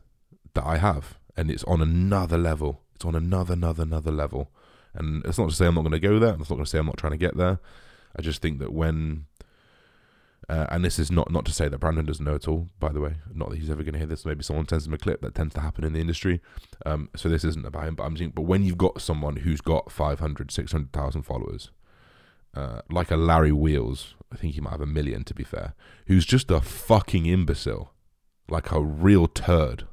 that 0.54 0.65
I 0.65 0.78
have 0.78 1.19
and 1.39 1.50
it's 1.50 1.63
on 1.63 1.82
another 1.82 2.38
level. 2.38 2.82
It's 2.95 3.06
on 3.06 3.15
another, 3.15 3.54
another, 3.54 3.84
another 3.84 4.12
level. 4.12 4.52
And 4.93 5.26
it's 5.26 5.38
not 5.38 5.50
to 5.50 5.56
say 5.56 5.67
I'm 5.67 5.76
not 5.76 5.84
going 5.84 5.93
to 5.93 6.00
go 6.00 6.19
there. 6.19 6.36
It's 6.38 6.50
not 6.50 6.58
going 6.58 6.65
to 6.65 6.69
say 6.69 6.80
I'm 6.80 6.86
not 6.86 6.98
trying 6.98 7.13
to 7.13 7.17
get 7.17 7.38
there. 7.38 7.60
I 8.13 8.22
just 8.22 8.41
think 8.41 8.60
that 8.60 8.74
when, 8.74 9.26
uh, 10.50 10.66
and 10.70 10.84
this 10.84 10.98
is 10.98 11.12
not 11.12 11.32
not 11.32 11.46
to 11.46 11.54
say 11.54 11.70
that 11.70 11.78
Brandon 11.78 12.06
doesn't 12.06 12.26
know 12.26 12.36
at 12.36 12.48
all. 12.48 12.68
By 12.80 12.90
the 12.92 13.00
way, 13.00 13.16
not 13.34 13.50
that 13.50 13.60
he's 13.60 13.70
ever 13.70 13.84
going 13.84 13.94
to 13.94 14.00
hear 14.00 14.08
this. 14.08 14.26
Maybe 14.26 14.44
someone 14.44 14.68
sends 14.68 14.88
him 14.88 14.94
a 14.94 14.98
clip 14.98 15.22
that 15.22 15.36
tends 15.36 15.54
to 15.54 15.62
happen 15.62 15.84
in 15.84 15.94
the 15.94 16.00
industry. 16.00 16.42
Um, 16.86 17.10
so 17.16 17.30
this 17.30 17.44
isn't 17.44 17.66
about 17.66 17.88
him. 17.88 17.96
But 17.96 18.04
I'm 18.04 18.32
but 18.32 18.42
when 18.42 18.64
you've 18.64 18.78
got 18.78 19.00
someone 19.00 19.38
who's 19.38 19.62
got 19.62 19.92
500, 19.92 20.52
600,000 20.52 21.22
followers, 21.22 21.70
uh, 22.56 22.82
like 22.90 23.12
a 23.12 23.16
Larry 23.16 23.52
Wheels, 23.52 24.16
I 24.34 24.38
think 24.38 24.56
he 24.56 24.62
might 24.62 24.72
have 24.72 24.82
a 24.82 24.88
million 24.88 25.24
to 25.26 25.36
be 25.36 25.44
fair, 25.44 25.76
who's 26.08 26.26
just 26.26 26.50
a 26.50 26.62
fucking 26.62 27.28
imbecile, 27.28 27.94
like 28.50 28.72
a 28.72 28.82
real 28.82 29.28
turd 29.28 29.86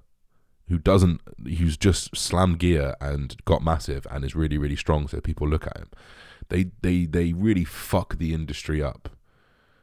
who 0.68 0.78
doesn't 0.78 1.20
who's 1.58 1.76
just 1.76 2.16
slammed 2.16 2.58
gear 2.58 2.96
and 3.00 3.36
got 3.44 3.62
massive 3.62 4.06
and 4.10 4.24
is 4.24 4.34
really 4.34 4.58
really 4.58 4.74
strong 4.74 5.06
so 5.06 5.20
people 5.20 5.48
look 5.48 5.64
at 5.64 5.76
him 5.76 5.88
they 6.48 6.72
they 6.82 7.06
they 7.06 7.32
really 7.32 7.62
fuck 7.62 8.18
the 8.18 8.34
industry 8.34 8.82
up 8.82 9.15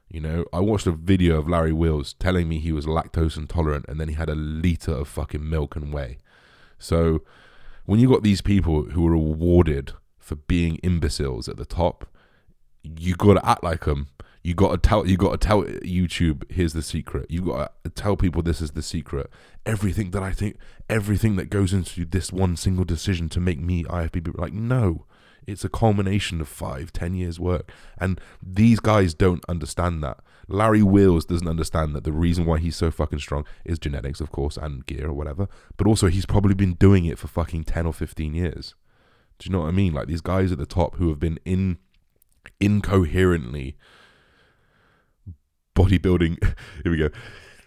you 0.09 0.19
know 0.19 0.45
i 0.53 0.59
watched 0.59 0.87
a 0.87 0.91
video 0.91 1.37
of 1.37 1.47
larry 1.47 1.73
wheels 1.73 2.13
telling 2.13 2.47
me 2.47 2.59
he 2.59 2.71
was 2.71 2.85
lactose 2.85 3.37
intolerant 3.37 3.85
and 3.87 3.99
then 3.99 4.09
he 4.09 4.15
had 4.15 4.29
a 4.29 4.35
liter 4.35 4.91
of 4.91 5.07
fucking 5.07 5.47
milk 5.49 5.75
and 5.75 5.93
whey 5.93 6.17
so 6.77 7.21
when 7.85 7.99
you 7.99 8.09
got 8.09 8.23
these 8.23 8.41
people 8.41 8.83
who 8.91 9.07
are 9.07 9.13
awarded 9.13 9.93
for 10.19 10.35
being 10.35 10.79
imbeciles 10.83 11.47
at 11.47 11.57
the 11.57 11.65
top 11.65 12.07
you 12.83 13.15
got 13.15 13.35
to 13.35 13.49
act 13.49 13.63
like 13.63 13.85
them 13.85 14.07
you 14.43 14.53
got 14.53 14.71
to 14.71 14.77
tell 14.77 15.07
you 15.07 15.15
got 15.15 15.39
to 15.39 15.47
tell 15.47 15.63
YouTube 15.63 16.51
here's 16.51 16.73
the 16.73 16.81
secret. 16.81 17.31
You 17.31 17.41
got 17.41 17.73
to 17.85 17.89
tell 17.89 18.17
people 18.17 18.41
this 18.41 18.61
is 18.61 18.71
the 18.71 18.81
secret. 18.81 19.29
Everything 19.65 20.11
that 20.11 20.21
I 20.21 20.33
think, 20.33 20.57
everything 20.89 21.37
that 21.37 21.49
goes 21.49 21.71
into 21.71 22.03
this 22.03 22.31
one 22.31 22.57
single 22.57 22.83
decision 22.83 23.29
to 23.29 23.39
make 23.39 23.59
me 23.59 23.85
IFBB, 23.85 24.37
like 24.37 24.51
no, 24.51 25.05
it's 25.47 25.63
a 25.63 25.69
culmination 25.69 26.41
of 26.41 26.47
five, 26.47 26.91
ten 26.91 27.13
years 27.13 27.39
work, 27.39 27.71
and 27.97 28.19
these 28.41 28.79
guys 28.79 29.13
don't 29.13 29.43
understand 29.47 30.03
that. 30.03 30.19
Larry 30.47 30.83
Wheels 30.83 31.25
doesn't 31.25 31.47
understand 31.47 31.95
that 31.95 32.03
the 32.03 32.11
reason 32.11 32.45
why 32.45 32.59
he's 32.59 32.75
so 32.75 32.91
fucking 32.91 33.19
strong 33.19 33.45
is 33.63 33.79
genetics, 33.79 34.19
of 34.19 34.31
course, 34.31 34.57
and 34.57 34.85
gear 34.85 35.07
or 35.07 35.13
whatever. 35.13 35.47
But 35.77 35.87
also, 35.87 36.07
he's 36.07 36.25
probably 36.25 36.53
been 36.53 36.73
doing 36.73 37.05
it 37.05 37.17
for 37.17 37.27
fucking 37.27 37.63
ten 37.65 37.85
or 37.85 37.93
fifteen 37.93 38.33
years. 38.33 38.75
Do 39.39 39.49
you 39.49 39.53
know 39.53 39.61
what 39.61 39.69
I 39.69 39.71
mean? 39.71 39.93
Like 39.93 40.07
these 40.07 40.21
guys 40.21 40.51
at 40.51 40.57
the 40.57 40.65
top 40.65 40.95
who 40.97 41.09
have 41.09 41.19
been 41.19 41.39
in 41.45 41.77
incoherently 42.59 43.77
bodybuilding. 45.75 46.43
here 46.83 46.91
we 46.91 46.97
go. 46.97 47.09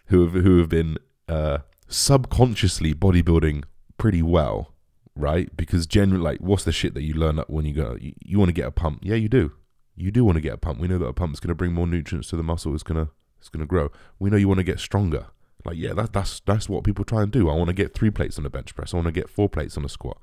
Who 0.07 0.23
have 0.23 0.33
who 0.45 0.59
have 0.59 0.69
been 0.69 0.99
uh, 1.29 1.59
subconsciously 1.89 2.95
bodybuilding 2.95 3.65
pretty 3.99 4.23
well, 4.23 4.75
right? 5.17 5.55
Because 5.57 5.87
generally, 5.87 6.23
like, 6.23 6.41
what's 6.41 6.65
the 6.65 6.73
shit 6.73 6.95
that 6.95 7.03
you 7.03 7.15
learn 7.15 7.39
up 7.39 7.51
when 7.51 7.65
you 7.65 7.73
go? 7.73 7.97
You, 8.01 8.13
you 8.25 8.39
want 8.39 8.51
to 8.51 8.55
get 8.55 8.67
a 8.67 8.71
pump? 8.71 9.01
Yeah, 9.03 9.17
you 9.17 9.29
do. 9.29 9.53
You 9.97 10.11
do 10.11 10.25
want 10.25 10.37
to 10.37 10.43
get 10.43 10.53
a 10.53 10.59
pump. 10.59 10.79
We 10.79 10.89
know 10.89 10.99
that 10.99 11.07
a 11.07 11.13
pump 11.13 11.33
is 11.33 11.41
going 11.41 11.49
to 11.49 11.55
bring 11.55 11.73
more 11.73 11.87
nutrients 11.87 12.29
to 12.29 12.37
the 12.37 12.43
muscle. 12.43 12.75
It's 12.75 12.83
gonna 12.83 13.09
it's 13.39 13.49
gonna 13.49 13.67
grow. 13.67 13.91
We 14.19 14.31
know 14.31 14.37
you 14.37 14.49
want 14.49 14.59
to 14.59 14.65
get 14.65 14.79
stronger. 14.79 15.29
Like, 15.65 15.77
yeah, 15.77 15.95
that, 15.95 16.13
that's 16.13 16.41
that's 16.41 16.69
what 16.69 16.85
people 16.85 17.05
try 17.05 17.23
and 17.23 17.33
do. 17.33 17.49
I 17.49 17.55
want 17.55 17.69
to 17.69 17.75
get 17.75 17.95
three 17.95 18.11
plates 18.11 18.39
on 18.39 18.47
a 18.47 18.51
bench 18.51 18.75
press. 18.75 18.93
I 18.93 18.99
want 18.99 19.07
to 19.07 19.13
get 19.13 19.31
four 19.31 19.49
plates 19.49 19.77
on 19.77 19.85
a 19.85 19.89
squat. 19.89 20.19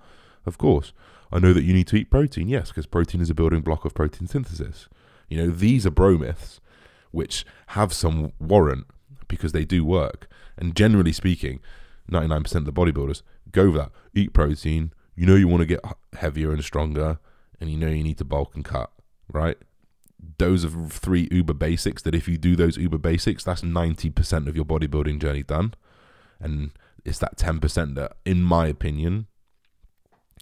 Of 0.46 0.58
course, 0.58 0.94
I 1.32 1.40
know 1.40 1.54
that 1.54 1.64
you 1.64 1.74
need 1.74 1.88
to 1.88 1.96
eat 1.96 2.12
protein. 2.12 2.48
Yes, 2.48 2.70
because 2.70 2.86
protein 2.86 3.20
is 3.20 3.30
a 3.30 3.34
building 3.34 3.62
block 3.62 3.84
of 3.84 3.94
protein 3.96 4.28
synthesis. 4.28 4.88
You 5.28 5.38
know, 5.38 5.50
these 5.50 5.86
are 5.86 5.92
bro 5.92 6.18
myths 6.18 6.60
which 7.14 7.46
have 7.68 7.94
some 7.94 8.34
warrant 8.40 8.88
because 9.28 9.52
they 9.52 9.64
do 9.64 9.86
work. 9.86 10.28
And 10.58 10.76
generally 10.76 11.14
speaking, 11.14 11.60
99% 12.12 12.56
of 12.56 12.66
the 12.66 12.74
bodybuilders 12.74 13.22
go 13.54 13.72
for 13.72 13.78
that. 13.78 13.92
Eat 14.14 14.34
protein. 14.34 14.94
You 15.16 15.26
know 15.26 15.36
you 15.36 15.48
want 15.48 15.62
to 15.62 15.66
get 15.66 15.80
heavier 16.14 16.52
and 16.52 16.64
stronger, 16.64 17.20
and 17.60 17.70
you 17.72 17.78
know 17.78 17.88
you 17.88 18.04
need 18.04 18.18
to 18.18 18.26
bulk 18.26 18.56
and 18.56 18.66
cut, 18.66 18.92
right? 19.32 19.58
Those 20.38 20.66
are 20.66 20.70
three 20.90 21.28
uber 21.32 21.54
basics 21.54 22.02
that 22.04 22.16
if 22.16 22.28
you 22.28 22.38
do 22.38 22.56
those 22.56 22.78
uber 22.78 22.98
basics, 22.98 23.44
that's 23.44 23.62
90% 23.62 24.48
of 24.48 24.56
your 24.56 24.66
bodybuilding 24.66 25.20
journey 25.20 25.44
done. 25.44 25.74
And 26.40 26.72
it's 27.06 27.20
that 27.20 27.38
10% 27.38 27.96
that, 27.96 28.14
in 28.26 28.42
my 28.42 28.68
opinion, 28.68 29.28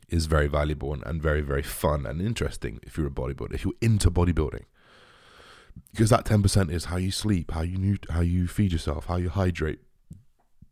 is 0.10 0.26
very 0.28 0.48
valuable 0.48 0.94
and, 0.94 1.04
and 1.06 1.22
very, 1.22 1.42
very 1.42 1.64
fun 1.64 2.06
and 2.06 2.22
interesting 2.22 2.80
if 2.84 2.98
you're 2.98 3.08
a 3.08 3.12
bodybuilder, 3.12 3.54
if 3.54 3.64
you're 3.64 3.74
into 3.82 4.12
bodybuilding 4.12 4.64
because 5.92 6.10
that 6.10 6.26
10% 6.26 6.72
is 6.72 6.86
how 6.86 6.98
you 6.98 7.12
sleep 7.12 7.52
how 7.52 7.62
you 7.62 7.98
how 8.10 8.22
you 8.22 8.48
feed 8.48 8.72
yourself 8.72 9.06
how 9.06 9.18
you 9.18 9.30
hydrate 9.30 9.80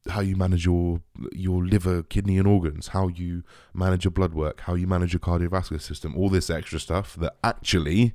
how 0.07 0.21
you 0.21 0.35
manage 0.35 0.65
your 0.65 1.01
your 1.33 1.65
liver 1.65 2.01
kidney 2.03 2.38
and 2.38 2.47
organs 2.47 2.88
how 2.89 3.09
you 3.09 3.43
manage 3.73 4.05
your 4.05 4.12
blood 4.12 4.33
work 4.33 4.62
how 4.62 4.73
you 4.73 4.88
manage 4.88 5.12
your 5.12 5.19
cardiovascular 5.19 5.81
system 5.81 6.15
all 6.15 6.29
this 6.29 6.49
extra 6.49 6.79
stuff 6.79 7.15
that 7.15 7.35
actually 7.43 8.13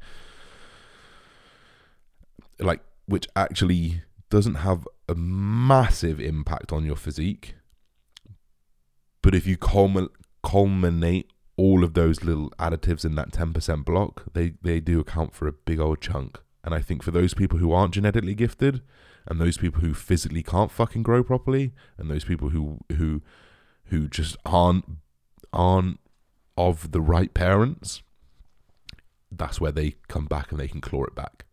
like 2.59 2.81
which 3.07 3.29
actually 3.37 4.03
doesn't 4.31 4.57
have 4.57 4.87
a 5.09 5.15
massive 5.15 6.21
impact 6.21 6.73
on 6.73 6.85
your 6.85 6.97
physique. 6.97 7.55
But 9.23 9.35
if 9.35 9.47
you 9.47 9.57
culminate 9.57 11.31
all 11.57 11.85
of 11.85 11.95
those 11.95 12.25
little 12.25 12.51
additives 12.59 13.05
in 13.05 13.15
that 13.15 13.31
10% 13.31 13.85
block 13.85 14.25
they 14.33 14.55
they 14.61 14.81
do 14.81 14.99
account 14.99 15.35
for 15.35 15.47
a 15.47 15.53
big 15.53 15.79
old 15.79 16.01
chunk. 16.01 16.41
And 16.65 16.75
I 16.75 16.81
think 16.81 17.03
for 17.03 17.11
those 17.11 17.35
people 17.35 17.59
who 17.59 17.73
aren't 17.73 17.95
genetically 17.95 18.35
gifted, 18.35 18.83
and 19.27 19.41
those 19.41 19.57
people 19.57 19.81
who 19.81 19.95
physically 19.95 20.43
can't 20.43 20.71
fucking 20.71 21.03
grow 21.03 21.23
properly, 21.23 21.73
and 21.99 22.11
those 22.11 22.25
people 22.25 22.51
who 22.51 22.79
who 22.97 23.23
who 23.87 24.09
just 24.09 24.37
aren't 24.45 24.85
aren't 25.53 26.01
of 26.57 26.93
the 26.93 27.01
right 27.01 27.33
parents, 27.35 28.03
that's 29.31 29.61
where 29.61 29.73
they 29.73 29.95
come 30.09 30.27
back 30.27 30.51
and 30.51 30.61
they 30.61 30.69
can 30.69 30.81
claw 30.81 31.05
it 31.05 31.15
back. 31.15 31.45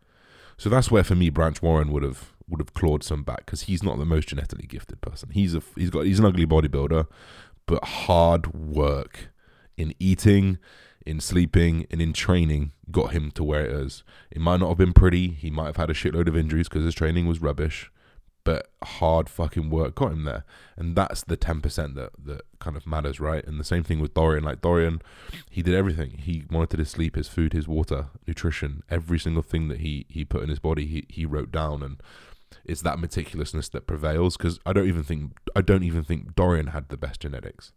So 0.56 0.68
that's 0.68 0.90
where 0.90 1.04
for 1.04 1.14
me 1.14 1.30
Branch 1.30 1.60
Warren 1.62 1.90
would 1.92 2.02
have 2.02 2.32
would 2.48 2.60
have 2.60 2.74
clawed 2.74 3.02
some 3.02 3.22
back 3.22 3.46
because 3.46 3.62
he's 3.62 3.82
not 3.82 3.98
the 3.98 4.04
most 4.04 4.28
genetically 4.28 4.66
gifted 4.66 5.00
person. 5.00 5.30
He's 5.32 5.54
a 5.54 5.62
he's 5.76 5.90
got 5.90 6.06
he's 6.06 6.18
an 6.18 6.26
ugly 6.26 6.46
bodybuilder, 6.46 7.06
but 7.66 7.84
hard 7.84 8.52
work 8.54 9.30
in 9.76 9.94
eating, 9.98 10.58
in 11.06 11.20
sleeping, 11.20 11.86
and 11.90 12.00
in 12.02 12.12
training 12.12 12.72
got 12.90 13.12
him 13.12 13.30
to 13.32 13.44
where 13.44 13.64
it 13.64 13.72
is. 13.72 14.02
It 14.30 14.40
might 14.40 14.60
not 14.60 14.68
have 14.68 14.78
been 14.78 14.92
pretty. 14.92 15.28
He 15.28 15.50
might 15.50 15.66
have 15.66 15.76
had 15.76 15.90
a 15.90 15.94
shitload 15.94 16.28
of 16.28 16.36
injuries 16.36 16.68
because 16.68 16.84
his 16.84 16.94
training 16.94 17.26
was 17.26 17.40
rubbish. 17.40 17.90
but 18.44 18.70
hard 18.82 19.28
fucking 19.28 19.70
work 19.70 19.94
got 19.94 20.12
him 20.12 20.24
there. 20.24 20.44
And 20.76 20.96
that's 20.96 21.22
the 21.22 21.36
10% 21.36 21.94
that, 21.94 22.10
that 22.24 22.42
kind 22.58 22.76
of 22.76 22.86
matters, 22.86 23.20
right? 23.20 23.44
And 23.46 23.58
the 23.60 23.64
same 23.64 23.84
thing 23.84 24.00
with 24.00 24.14
Dorian. 24.14 24.44
Like 24.44 24.60
Dorian, 24.62 25.00
he 25.48 25.62
did 25.62 25.74
everything. 25.74 26.18
He 26.18 26.44
monitored 26.50 26.80
his 26.80 26.90
sleep, 26.90 27.14
his 27.14 27.28
food, 27.28 27.52
his 27.52 27.68
water, 27.68 28.06
nutrition, 28.26 28.82
every 28.90 29.18
single 29.18 29.42
thing 29.42 29.68
that 29.68 29.80
he, 29.80 30.06
he 30.08 30.24
put 30.24 30.42
in 30.42 30.48
his 30.48 30.58
body, 30.58 30.86
he, 30.86 31.04
he 31.08 31.24
wrote 31.24 31.52
down. 31.52 31.82
And 31.82 32.02
it's 32.64 32.82
that 32.82 32.98
meticulousness 32.98 33.70
that 33.70 33.86
prevails 33.86 34.36
because 34.36 34.58
I 34.66 34.72
don't 34.72 34.88
even 34.88 35.04
think, 35.04 35.36
I 35.54 35.60
don't 35.60 35.84
even 35.84 36.02
think 36.02 36.34
Dorian 36.34 36.68
had 36.68 36.88
the 36.88 36.96
best 36.96 37.20
genetics. 37.20 37.72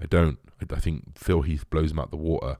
I 0.00 0.06
don't. 0.06 0.38
I, 0.60 0.74
I 0.74 0.80
think 0.80 1.18
Phil 1.18 1.42
Heath 1.42 1.68
blows 1.70 1.90
him 1.90 1.98
out 1.98 2.10
the 2.10 2.16
water. 2.16 2.58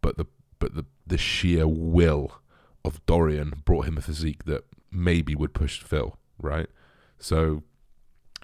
But 0.00 0.16
the, 0.16 0.26
but 0.58 0.74
the, 0.74 0.84
the 1.06 1.18
sheer 1.18 1.66
will 1.66 2.40
of 2.84 3.04
Dorian 3.06 3.62
brought 3.64 3.86
him 3.86 3.98
a 3.98 4.00
physique 4.00 4.44
that 4.44 4.64
maybe 4.90 5.34
would 5.34 5.52
push 5.52 5.82
Phil, 5.82 6.16
right? 6.40 6.68
So 7.18 7.62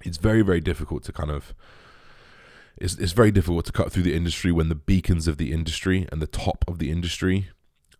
it's 0.03 0.17
very, 0.17 0.41
very 0.41 0.59
difficult 0.59 1.03
to 1.03 1.13
kind 1.13 1.31
of 1.31 1.53
it's 2.77 2.95
it's 2.95 3.13
very 3.13 3.31
difficult 3.31 3.65
to 3.65 3.71
cut 3.71 3.91
through 3.91 4.03
the 4.03 4.13
industry 4.13 4.51
when 4.51 4.69
the 4.69 4.75
beacons 4.75 5.27
of 5.27 5.37
the 5.37 5.51
industry 5.51 6.07
and 6.11 6.21
the 6.21 6.27
top 6.27 6.65
of 6.67 6.79
the 6.79 6.91
industry 6.91 7.49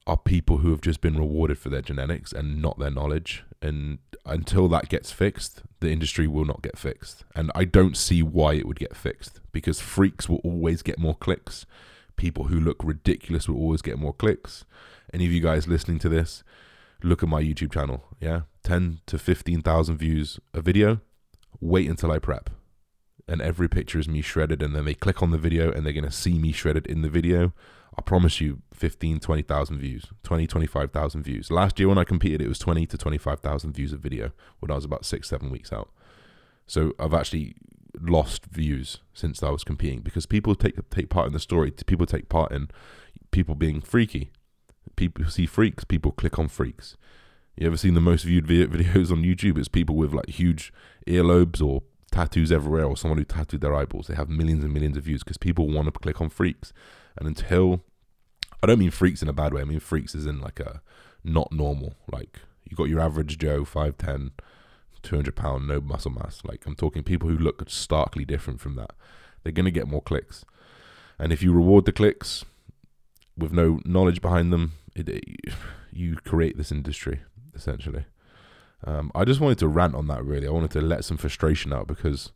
are 0.07 0.17
people 0.17 0.57
who 0.57 0.69
have 0.71 0.81
just 0.81 1.01
been 1.01 1.17
rewarded 1.17 1.57
for 1.57 1.69
their 1.69 1.81
genetics 1.81 2.31
and 2.31 2.61
not 2.61 2.77
their 2.77 2.91
knowledge. 2.91 3.43
And 3.61 3.97
until 4.25 4.67
that 4.69 4.89
gets 4.89 5.11
fixed, 5.11 5.63
the 5.79 5.91
industry 5.91 6.27
will 6.27 6.45
not 6.45 6.61
get 6.61 6.77
fixed. 6.77 7.23
And 7.35 7.51
I 7.55 7.65
don't 7.65 7.97
see 7.97 8.21
why 8.21 8.53
it 8.53 8.67
would 8.67 8.79
get 8.79 8.95
fixed 8.95 9.41
because 9.51 9.81
freaks 9.81 10.29
will 10.29 10.41
always 10.43 10.83
get 10.83 10.99
more 10.99 11.15
clicks. 11.15 11.65
People 12.17 12.45
who 12.45 12.59
look 12.59 12.83
ridiculous 12.83 13.49
will 13.49 13.57
always 13.57 13.81
get 13.81 13.97
more 13.97 14.13
clicks. 14.13 14.63
Any 15.13 15.25
of 15.25 15.31
you 15.31 15.41
guys 15.41 15.67
listening 15.67 15.99
to 15.99 16.09
this, 16.09 16.43
look 17.03 17.23
at 17.23 17.29
my 17.29 17.41
YouTube 17.41 17.73
channel. 17.73 18.03
Yeah, 18.21 18.41
ten 18.63 18.99
to 19.07 19.17
fifteen 19.17 19.61
thousand 19.61 19.97
views 19.97 20.39
a 20.53 20.61
video. 20.61 21.01
Wait 21.59 21.89
until 21.89 22.11
I 22.11 22.19
prep, 22.19 22.49
and 23.27 23.41
every 23.41 23.67
picture 23.67 23.99
is 23.99 24.07
me 24.07 24.21
shredded. 24.21 24.61
And 24.61 24.75
then 24.75 24.85
they 24.85 24.93
click 24.93 25.21
on 25.21 25.31
the 25.31 25.37
video, 25.37 25.71
and 25.71 25.85
they're 25.85 25.93
gonna 25.93 26.11
see 26.11 26.37
me 26.37 26.51
shredded 26.51 26.85
in 26.87 27.01
the 27.01 27.09
video. 27.09 27.53
I 27.97 28.01
promise 28.01 28.41
you 28.41 28.61
15, 28.73 29.19
20,000 29.19 29.77
views, 29.77 30.05
20, 30.23 30.47
25,000 30.47 31.23
views. 31.23 31.49
Last 31.49 31.79
year 31.79 31.87
when 31.87 31.97
I 31.97 32.03
competed, 32.03 32.41
it 32.41 32.47
was 32.47 32.59
20 32.59 32.85
to 32.87 32.97
25,000 32.97 33.73
views 33.73 33.93
a 33.93 33.97
video 33.97 34.31
when 34.59 34.69
I 34.69 34.75
was 34.75 34.85
about 34.85 35.05
six, 35.05 35.29
seven 35.29 35.49
weeks 35.49 35.71
out. 35.71 35.89
So 36.67 36.93
I've 36.99 37.13
actually 37.13 37.55
lost 38.01 38.45
views 38.47 38.99
since 39.13 39.41
I 39.41 39.49
was 39.49 39.63
competing 39.63 40.01
because 40.01 40.25
people 40.25 40.55
take 40.55 40.89
take 40.89 41.09
part 41.09 41.27
in 41.27 41.33
the 41.33 41.39
story. 41.39 41.71
People 41.71 42.05
take 42.05 42.27
part 42.27 42.51
in 42.51 42.69
people 43.31 43.55
being 43.55 43.79
freaky 43.79 44.31
people 44.95 45.25
see 45.29 45.45
freaks, 45.45 45.83
people 45.83 46.11
click 46.11 46.39
on 46.39 46.47
freaks. 46.47 46.97
You 47.57 47.67
ever 47.67 47.77
seen 47.77 47.93
the 47.93 48.01
most 48.01 48.23
viewed 48.23 48.45
videos 48.47 49.11
on 49.11 49.23
YouTube? 49.23 49.57
It's 49.57 49.67
people 49.67 49.95
with 49.95 50.13
like 50.13 50.29
huge 50.29 50.73
earlobes 51.07 51.65
or 51.65 51.83
tattoos 52.15 52.49
everywhere, 52.49 52.85
or 52.85 52.95
someone 52.95 53.17
who 53.17 53.25
tattooed 53.25 53.59
their 53.59 53.75
eyeballs. 53.75 54.07
They 54.07 54.15
have 54.15 54.29
millions 54.29 54.63
and 54.63 54.73
millions 54.73 54.95
of 54.95 55.03
views 55.03 55.21
because 55.21 55.37
people 55.37 55.67
want 55.67 55.85
to 55.85 55.91
click 55.91 56.21
on 56.21 56.29
freaks. 56.29 56.71
And 57.17 57.27
until 57.27 57.81
I 58.63 58.67
don't 58.67 58.79
mean 58.79 58.91
freaks 58.91 59.21
in 59.21 59.27
a 59.27 59.33
bad 59.33 59.53
way. 59.53 59.61
I 59.61 59.65
mean 59.65 59.81
freaks 59.81 60.15
is 60.15 60.25
in 60.25 60.39
like 60.39 60.61
a 60.61 60.81
not 61.23 61.51
normal. 61.51 61.95
Like 62.09 62.39
you 62.63 62.77
got 62.77 62.85
your 62.85 63.01
average 63.01 63.37
Joe, 63.37 63.65
5'10", 63.65 64.31
200 65.03 65.35
pound, 65.35 65.67
no 65.67 65.81
muscle 65.81 66.11
mass. 66.11 66.41
Like 66.45 66.65
I'm 66.65 66.75
talking 66.75 67.03
people 67.03 67.27
who 67.27 67.37
look 67.37 67.69
starkly 67.69 68.23
different 68.23 68.61
from 68.61 68.75
that. 68.75 68.91
They're 69.43 69.51
gonna 69.51 69.71
get 69.71 69.87
more 69.87 70.01
clicks. 70.01 70.45
And 71.19 71.33
if 71.33 71.43
you 71.43 71.51
reward 71.51 71.85
the 71.85 71.91
clicks 71.91 72.45
with 73.37 73.51
no 73.51 73.81
knowledge 73.83 74.21
behind 74.21 74.53
them, 74.53 74.73
it, 74.95 75.09
it, 75.09 75.25
you 75.91 76.15
create 76.15 76.57
this 76.57 76.71
industry 76.71 77.21
essentially. 77.53 78.05
Um, 78.85 79.11
I 79.15 79.25
just 79.25 79.39
wanted 79.39 79.57
to 79.59 79.67
rant 79.67 79.95
on 79.95 80.07
that. 80.07 80.23
Really, 80.23 80.47
I 80.47 80.51
wanted 80.51 80.71
to 80.71 80.81
let 80.81 81.03
some 81.03 81.17
frustration 81.17 81.73
out 81.73 81.87
because, 81.87 82.31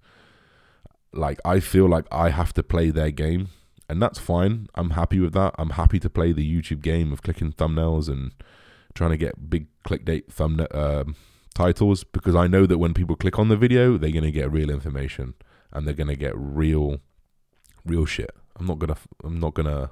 like, 1.14 1.40
I 1.46 1.60
feel 1.60 1.88
like 1.88 2.06
I 2.12 2.30
have 2.30 2.54
to 2.54 2.64
play 2.64 2.90
their 2.90 3.12
game, 3.12 3.50
and 3.88 4.02
that's 4.02 4.20
fine. 4.20 4.68
I'm 4.76 4.92
happy 4.92 5.20
with 5.20 5.34
that. 5.34 5.54
I'm 5.58 5.72
happy 5.72 6.00
to 6.00 6.10
play 6.10 6.32
the 6.32 6.62
YouTube 6.62 6.82
game 6.82 7.14
of 7.14 7.22
clicking 7.22 7.54
thumbnails 7.54 8.08
and 8.08 8.32
trying 8.96 9.12
to 9.12 9.18
get 9.18 9.50
big 9.50 9.68
clickbait 9.86 10.32
thumbnail 10.32 10.68
um, 10.72 11.16
titles 11.54 12.04
because 12.04 12.36
I 12.36 12.48
know 12.48 12.66
that 12.66 12.80
when 12.80 12.94
people 12.94 13.16
click 13.16 13.38
on 13.38 13.50
the 13.50 13.58
video, 13.58 13.98
they're 13.98 14.12
gonna 14.12 14.32
get 14.32 14.52
real 14.52 14.72
information 14.72 15.36
and 15.72 15.86
they're 15.86 15.94
gonna 15.94 16.16
get 16.16 16.34
real, 16.36 17.00
real 17.86 18.06
shit. 18.06 18.32
I'm 18.56 18.66
not 18.66 18.80
gonna. 18.80 18.98
I'm 19.24 19.40
not 19.40 19.54
gonna 19.54 19.92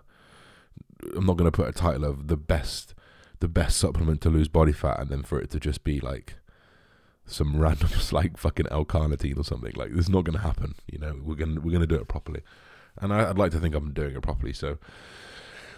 I'm 1.16 1.26
not 1.26 1.38
gonna 1.38 1.52
put 1.52 1.68
a 1.68 1.72
title 1.72 2.06
of 2.06 2.28
the 2.28 2.38
best 2.38 2.94
the 3.40 3.48
best 3.48 3.78
supplement 3.78 4.22
to 4.22 4.30
lose 4.30 4.48
body 4.48 4.72
fat 4.72 5.00
and 5.00 5.10
then 5.10 5.22
for 5.22 5.40
it 5.40 5.52
to 5.52 5.60
just 5.60 5.84
be 5.84 6.00
like 6.00 6.36
some 7.28 7.60
random 7.60 7.90
like 8.12 8.38
fucking 8.38 8.68
L-carnitine 8.72 9.38
or 9.38 9.44
something. 9.44 9.74
Like 9.76 9.92
this 9.92 10.06
is 10.06 10.10
not 10.10 10.24
gonna 10.24 10.40
happen. 10.40 10.76
You 10.92 11.00
know, 11.00 11.20
we're 11.24 11.36
gonna 11.36 11.60
we're 11.62 11.74
gonna 11.74 11.88
do 11.88 11.96
it 11.96 12.08
properly, 12.08 12.42
and 13.00 13.14
I, 13.14 13.28
would 13.28 13.38
like 13.38 13.52
to 13.52 13.60
think 13.60 13.76
I'm 13.76 13.94
doing 13.94 14.16
it 14.16 14.22
properly. 14.22 14.54
So 14.54 14.78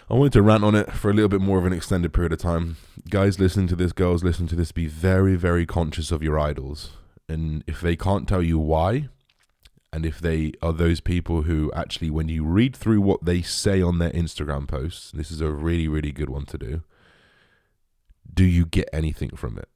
I 0.08 0.14
wanted 0.14 0.32
to 0.34 0.42
rant 0.42 0.64
on 0.64 0.74
it 0.74 0.92
for 0.92 1.10
a 1.10 1.14
little 1.14 1.28
bit 1.28 1.40
more 1.40 1.58
of 1.58 1.66
an 1.66 1.72
extended 1.72 2.12
period 2.12 2.32
of 2.32 2.38
time. 2.38 2.76
Guys 3.08 3.38
listening 3.38 3.68
to 3.68 3.76
this, 3.76 3.92
girls 3.92 4.24
listening 4.24 4.48
to 4.48 4.56
this, 4.56 4.72
be 4.72 4.86
very 4.86 5.36
very 5.36 5.66
conscious 5.66 6.10
of 6.10 6.22
your 6.22 6.38
idols, 6.38 6.92
and 7.28 7.64
if 7.66 7.80
they 7.80 7.96
can't 7.96 8.28
tell 8.28 8.42
you 8.42 8.58
why, 8.58 9.08
and 9.92 10.06
if 10.06 10.20
they 10.20 10.52
are 10.62 10.72
those 10.72 11.00
people 11.00 11.42
who 11.42 11.72
actually, 11.74 12.10
when 12.10 12.28
you 12.28 12.44
read 12.44 12.76
through 12.76 13.00
what 13.00 13.24
they 13.24 13.42
say 13.42 13.82
on 13.82 13.98
their 13.98 14.10
Instagram 14.10 14.68
posts, 14.68 15.10
this 15.10 15.30
is 15.30 15.40
a 15.40 15.50
really, 15.50 15.88
really 15.88 16.12
good 16.12 16.30
one 16.30 16.46
to 16.46 16.58
do. 16.58 16.82
Do 18.32 18.44
you 18.44 18.64
get 18.64 18.88
anything 18.92 19.30
from 19.30 19.58
it? 19.58 19.68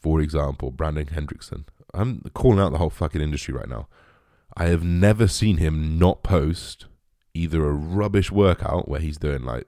For 0.00 0.20
example, 0.20 0.70
Brandon 0.70 1.06
Hendrickson. 1.06 1.64
I'm 1.92 2.22
calling 2.34 2.58
out 2.58 2.72
the 2.72 2.78
whole 2.78 2.90
fucking 2.90 3.20
industry 3.20 3.52
right 3.54 3.68
now. 3.68 3.88
I 4.56 4.66
have 4.66 4.82
never 4.82 5.28
seen 5.28 5.58
him 5.58 5.98
not 5.98 6.22
post 6.22 6.86
either 7.34 7.64
a 7.64 7.72
rubbish 7.72 8.32
workout 8.32 8.88
where 8.88 9.00
he's 9.00 9.18
doing 9.18 9.44
like 9.44 9.66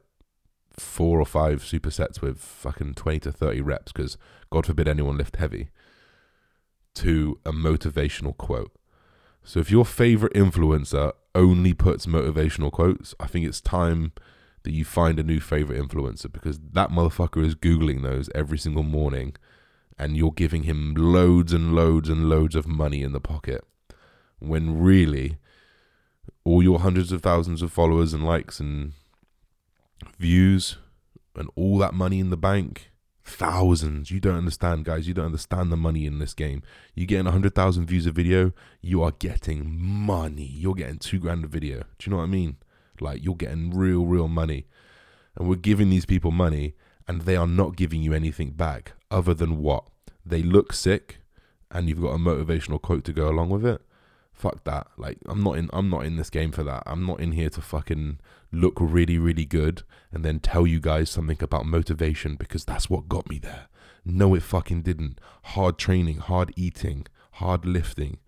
four 0.72 1.20
or 1.20 1.26
five 1.26 1.62
supersets 1.62 2.20
with 2.20 2.38
fucking 2.38 2.94
20 2.94 3.20
to 3.20 3.32
30 3.32 3.60
reps 3.60 3.92
because 3.92 4.16
God 4.50 4.66
forbid 4.66 4.88
anyone 4.88 5.18
lift 5.18 5.36
heavy 5.36 5.68
to 6.94 7.38
a 7.44 7.52
motivational 7.52 8.36
quote. 8.36 8.72
So 9.44 9.60
if 9.60 9.70
your 9.70 9.84
favorite 9.84 10.34
influencer 10.34 11.12
only 11.34 11.74
puts 11.74 12.06
motivational 12.06 12.70
quotes, 12.70 13.14
I 13.20 13.26
think 13.26 13.46
it's 13.46 13.60
time 13.60 14.12
that 14.62 14.72
you 14.72 14.84
find 14.84 15.18
a 15.18 15.24
new 15.24 15.40
favorite 15.40 15.80
influencer 15.80 16.30
because 16.30 16.58
that 16.58 16.90
motherfucker 16.90 17.44
is 17.44 17.54
googling 17.54 18.02
those 18.02 18.30
every 18.34 18.58
single 18.58 18.84
morning 18.84 19.34
and 19.98 20.16
you're 20.16 20.32
giving 20.32 20.64
him 20.64 20.94
loads 20.94 21.52
and 21.52 21.74
loads 21.74 22.08
and 22.08 22.28
loads 22.28 22.54
of 22.54 22.66
money 22.66 23.02
in 23.02 23.12
the 23.12 23.20
pocket 23.20 23.64
when 24.38 24.80
really 24.80 25.36
all 26.44 26.62
your 26.62 26.80
hundreds 26.80 27.12
of 27.12 27.22
thousands 27.22 27.62
of 27.62 27.72
followers 27.72 28.12
and 28.12 28.24
likes 28.24 28.58
and 28.58 28.92
views 30.18 30.76
and 31.36 31.48
all 31.54 31.78
that 31.78 31.94
money 31.94 32.18
in 32.18 32.30
the 32.30 32.36
bank 32.36 32.92
thousands. 33.24 34.10
You 34.10 34.20
don't 34.20 34.36
understand, 34.36 34.84
guys. 34.84 35.06
You 35.06 35.14
don't 35.14 35.26
understand 35.26 35.70
the 35.70 35.76
money 35.76 36.06
in 36.06 36.18
this 36.18 36.34
game. 36.34 36.62
You 36.94 37.06
getting 37.06 37.24
100,000 37.26 37.86
views 37.86 38.06
a 38.06 38.12
video, 38.12 38.52
you 38.80 39.02
are 39.02 39.12
getting 39.12 39.80
money. 39.80 40.44
You're 40.46 40.74
getting 40.74 40.98
two 40.98 41.18
grand 41.18 41.44
a 41.44 41.48
video. 41.48 41.84
Do 41.98 42.04
you 42.04 42.10
know 42.10 42.18
what 42.18 42.24
I 42.24 42.28
mean? 42.28 42.56
Like, 43.00 43.24
you're 43.24 43.36
getting 43.36 43.70
real, 43.70 44.06
real 44.06 44.28
money. 44.28 44.66
And 45.36 45.48
we're 45.48 45.56
giving 45.56 45.90
these 45.90 46.06
people 46.06 46.30
money, 46.30 46.74
and 47.12 47.22
they 47.22 47.36
are 47.36 47.46
not 47.46 47.76
giving 47.76 48.02
you 48.02 48.14
anything 48.14 48.52
back 48.52 48.94
other 49.10 49.34
than 49.34 49.58
what? 49.58 49.84
They 50.24 50.42
look 50.42 50.72
sick, 50.72 51.18
and 51.70 51.86
you've 51.86 52.00
got 52.00 52.14
a 52.14 52.18
motivational 52.18 52.80
quote 52.80 53.04
to 53.04 53.12
go 53.12 53.28
along 53.28 53.50
with 53.50 53.66
it. 53.66 53.82
Fuck 54.32 54.64
that. 54.64 54.86
Like, 54.96 55.18
I'm 55.26 55.42
not 55.42 55.58
in. 55.58 55.68
I'm 55.74 55.90
not 55.90 56.06
in 56.06 56.16
this 56.16 56.30
game 56.30 56.52
for 56.52 56.62
that. 56.62 56.82
I'm 56.86 57.04
not 57.04 57.20
in 57.20 57.32
here 57.32 57.50
to 57.50 57.60
fucking 57.60 58.18
look 58.50 58.78
really, 58.80 59.18
really 59.18 59.44
good 59.44 59.82
and 60.10 60.24
then 60.24 60.40
tell 60.40 60.66
you 60.66 60.80
guys 60.80 61.10
something 61.10 61.36
about 61.42 61.66
motivation 61.66 62.34
because 62.34 62.64
that's 62.64 62.88
what 62.88 63.10
got 63.10 63.28
me 63.28 63.38
there. 63.38 63.66
No, 64.06 64.34
it 64.34 64.42
fucking 64.42 64.80
didn't. 64.80 65.18
Hard 65.42 65.76
training, 65.76 66.16
hard 66.16 66.50
eating, 66.56 67.06
hard 67.32 67.66
lifting, 67.66 68.20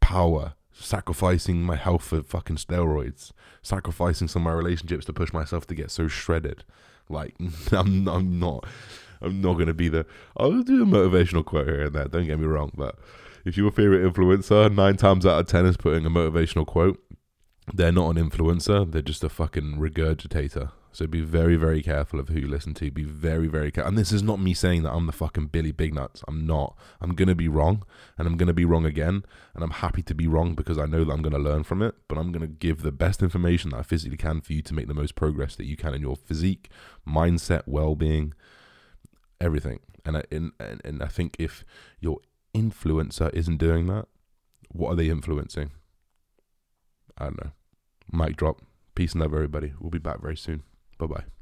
power, 0.00 0.54
sacrificing 0.72 1.64
my 1.64 1.74
health 1.74 2.04
for 2.04 2.22
fucking 2.22 2.56
steroids, 2.56 3.32
sacrificing 3.60 4.28
some 4.28 4.42
of 4.42 4.52
my 4.52 4.56
relationships 4.56 5.04
to 5.06 5.12
push 5.12 5.32
myself 5.32 5.66
to 5.66 5.74
get 5.74 5.90
so 5.90 6.06
shredded. 6.06 6.62
Like, 7.10 7.34
I'm, 7.72 8.08
I'm 8.08 8.38
not. 8.38 8.66
I'm 9.22 9.42
not 9.42 9.58
gonna 9.58 9.74
be 9.74 9.88
the. 9.88 10.06
I'll 10.36 10.62
do 10.62 10.82
a 10.82 10.86
motivational 10.86 11.44
quote 11.44 11.66
here 11.66 11.82
and 11.82 11.94
there. 11.94 12.06
Don't 12.06 12.26
get 12.26 12.38
me 12.38 12.46
wrong, 12.46 12.72
but 12.74 12.98
if 13.44 13.56
your 13.56 13.70
favorite 13.70 14.10
influencer 14.10 14.74
nine 14.74 14.96
times 14.96 15.26
out 15.26 15.40
of 15.40 15.46
ten 15.46 15.66
is 15.66 15.76
putting 15.76 16.06
a 16.06 16.10
motivational 16.10 16.66
quote, 16.66 16.98
they're 17.72 17.92
not 17.92 18.16
an 18.16 18.30
influencer, 18.30 18.90
they're 18.90 19.02
just 19.02 19.22
a 19.24 19.28
fucking 19.28 19.76
regurgitator. 19.76 20.70
So 20.92 21.06
be 21.06 21.20
very, 21.20 21.56
very 21.56 21.82
careful 21.82 22.18
of 22.18 22.28
who 22.28 22.40
you 22.40 22.48
listen 22.48 22.74
to. 22.74 22.90
Be 22.90 23.04
very, 23.04 23.46
very 23.46 23.70
careful. 23.70 23.88
And 23.88 23.98
this 23.98 24.10
is 24.10 24.22
not 24.22 24.40
me 24.40 24.54
saying 24.54 24.82
that 24.82 24.92
I'm 24.92 25.06
the 25.06 25.12
fucking 25.12 25.46
Billy 25.46 25.70
Big 25.70 25.94
Nuts. 25.94 26.24
I'm 26.26 26.46
not. 26.46 26.76
I'm 27.00 27.14
going 27.14 27.28
to 27.28 27.34
be 27.34 27.48
wrong 27.48 27.84
and 28.18 28.26
I'm 28.26 28.36
going 28.36 28.48
to 28.48 28.52
be 28.52 28.64
wrong 28.64 28.84
again. 28.84 29.24
And 29.54 29.62
I'm 29.62 29.70
happy 29.70 30.02
to 30.02 30.14
be 30.14 30.26
wrong 30.26 30.54
because 30.54 30.78
I 30.78 30.86
know 30.86 31.04
that 31.04 31.12
I'm 31.12 31.22
going 31.22 31.32
to 31.32 31.38
learn 31.38 31.62
from 31.62 31.80
it. 31.82 31.94
But 32.08 32.18
I'm 32.18 32.32
going 32.32 32.42
to 32.42 32.48
give 32.48 32.82
the 32.82 32.92
best 32.92 33.22
information 33.22 33.70
that 33.70 33.78
I 33.78 33.82
physically 33.82 34.16
can 34.16 34.40
for 34.40 34.52
you 34.52 34.62
to 34.62 34.74
make 34.74 34.88
the 34.88 34.94
most 34.94 35.14
progress 35.14 35.54
that 35.56 35.66
you 35.66 35.76
can 35.76 35.94
in 35.94 36.02
your 36.02 36.16
physique, 36.16 36.70
mindset, 37.06 37.62
well 37.66 37.94
being, 37.94 38.34
everything. 39.40 39.80
And 40.04 40.16
I 40.16 40.22
and, 40.32 40.52
and, 40.58 41.02
I 41.02 41.08
think 41.08 41.36
if 41.38 41.64
your 42.00 42.18
influencer 42.54 43.32
isn't 43.34 43.58
doing 43.58 43.86
that, 43.86 44.06
what 44.70 44.90
are 44.90 44.96
they 44.96 45.10
influencing? 45.10 45.72
I 47.18 47.24
don't 47.24 47.44
know. 47.44 47.50
Mic 48.10 48.36
drop. 48.36 48.62
Peace 48.94 49.12
and 49.12 49.20
love, 49.20 49.34
everybody. 49.34 49.74
We'll 49.78 49.90
be 49.90 49.98
back 49.98 50.20
very 50.20 50.36
soon. 50.36 50.62
Bye 51.00 51.06
bye. 51.06 51.39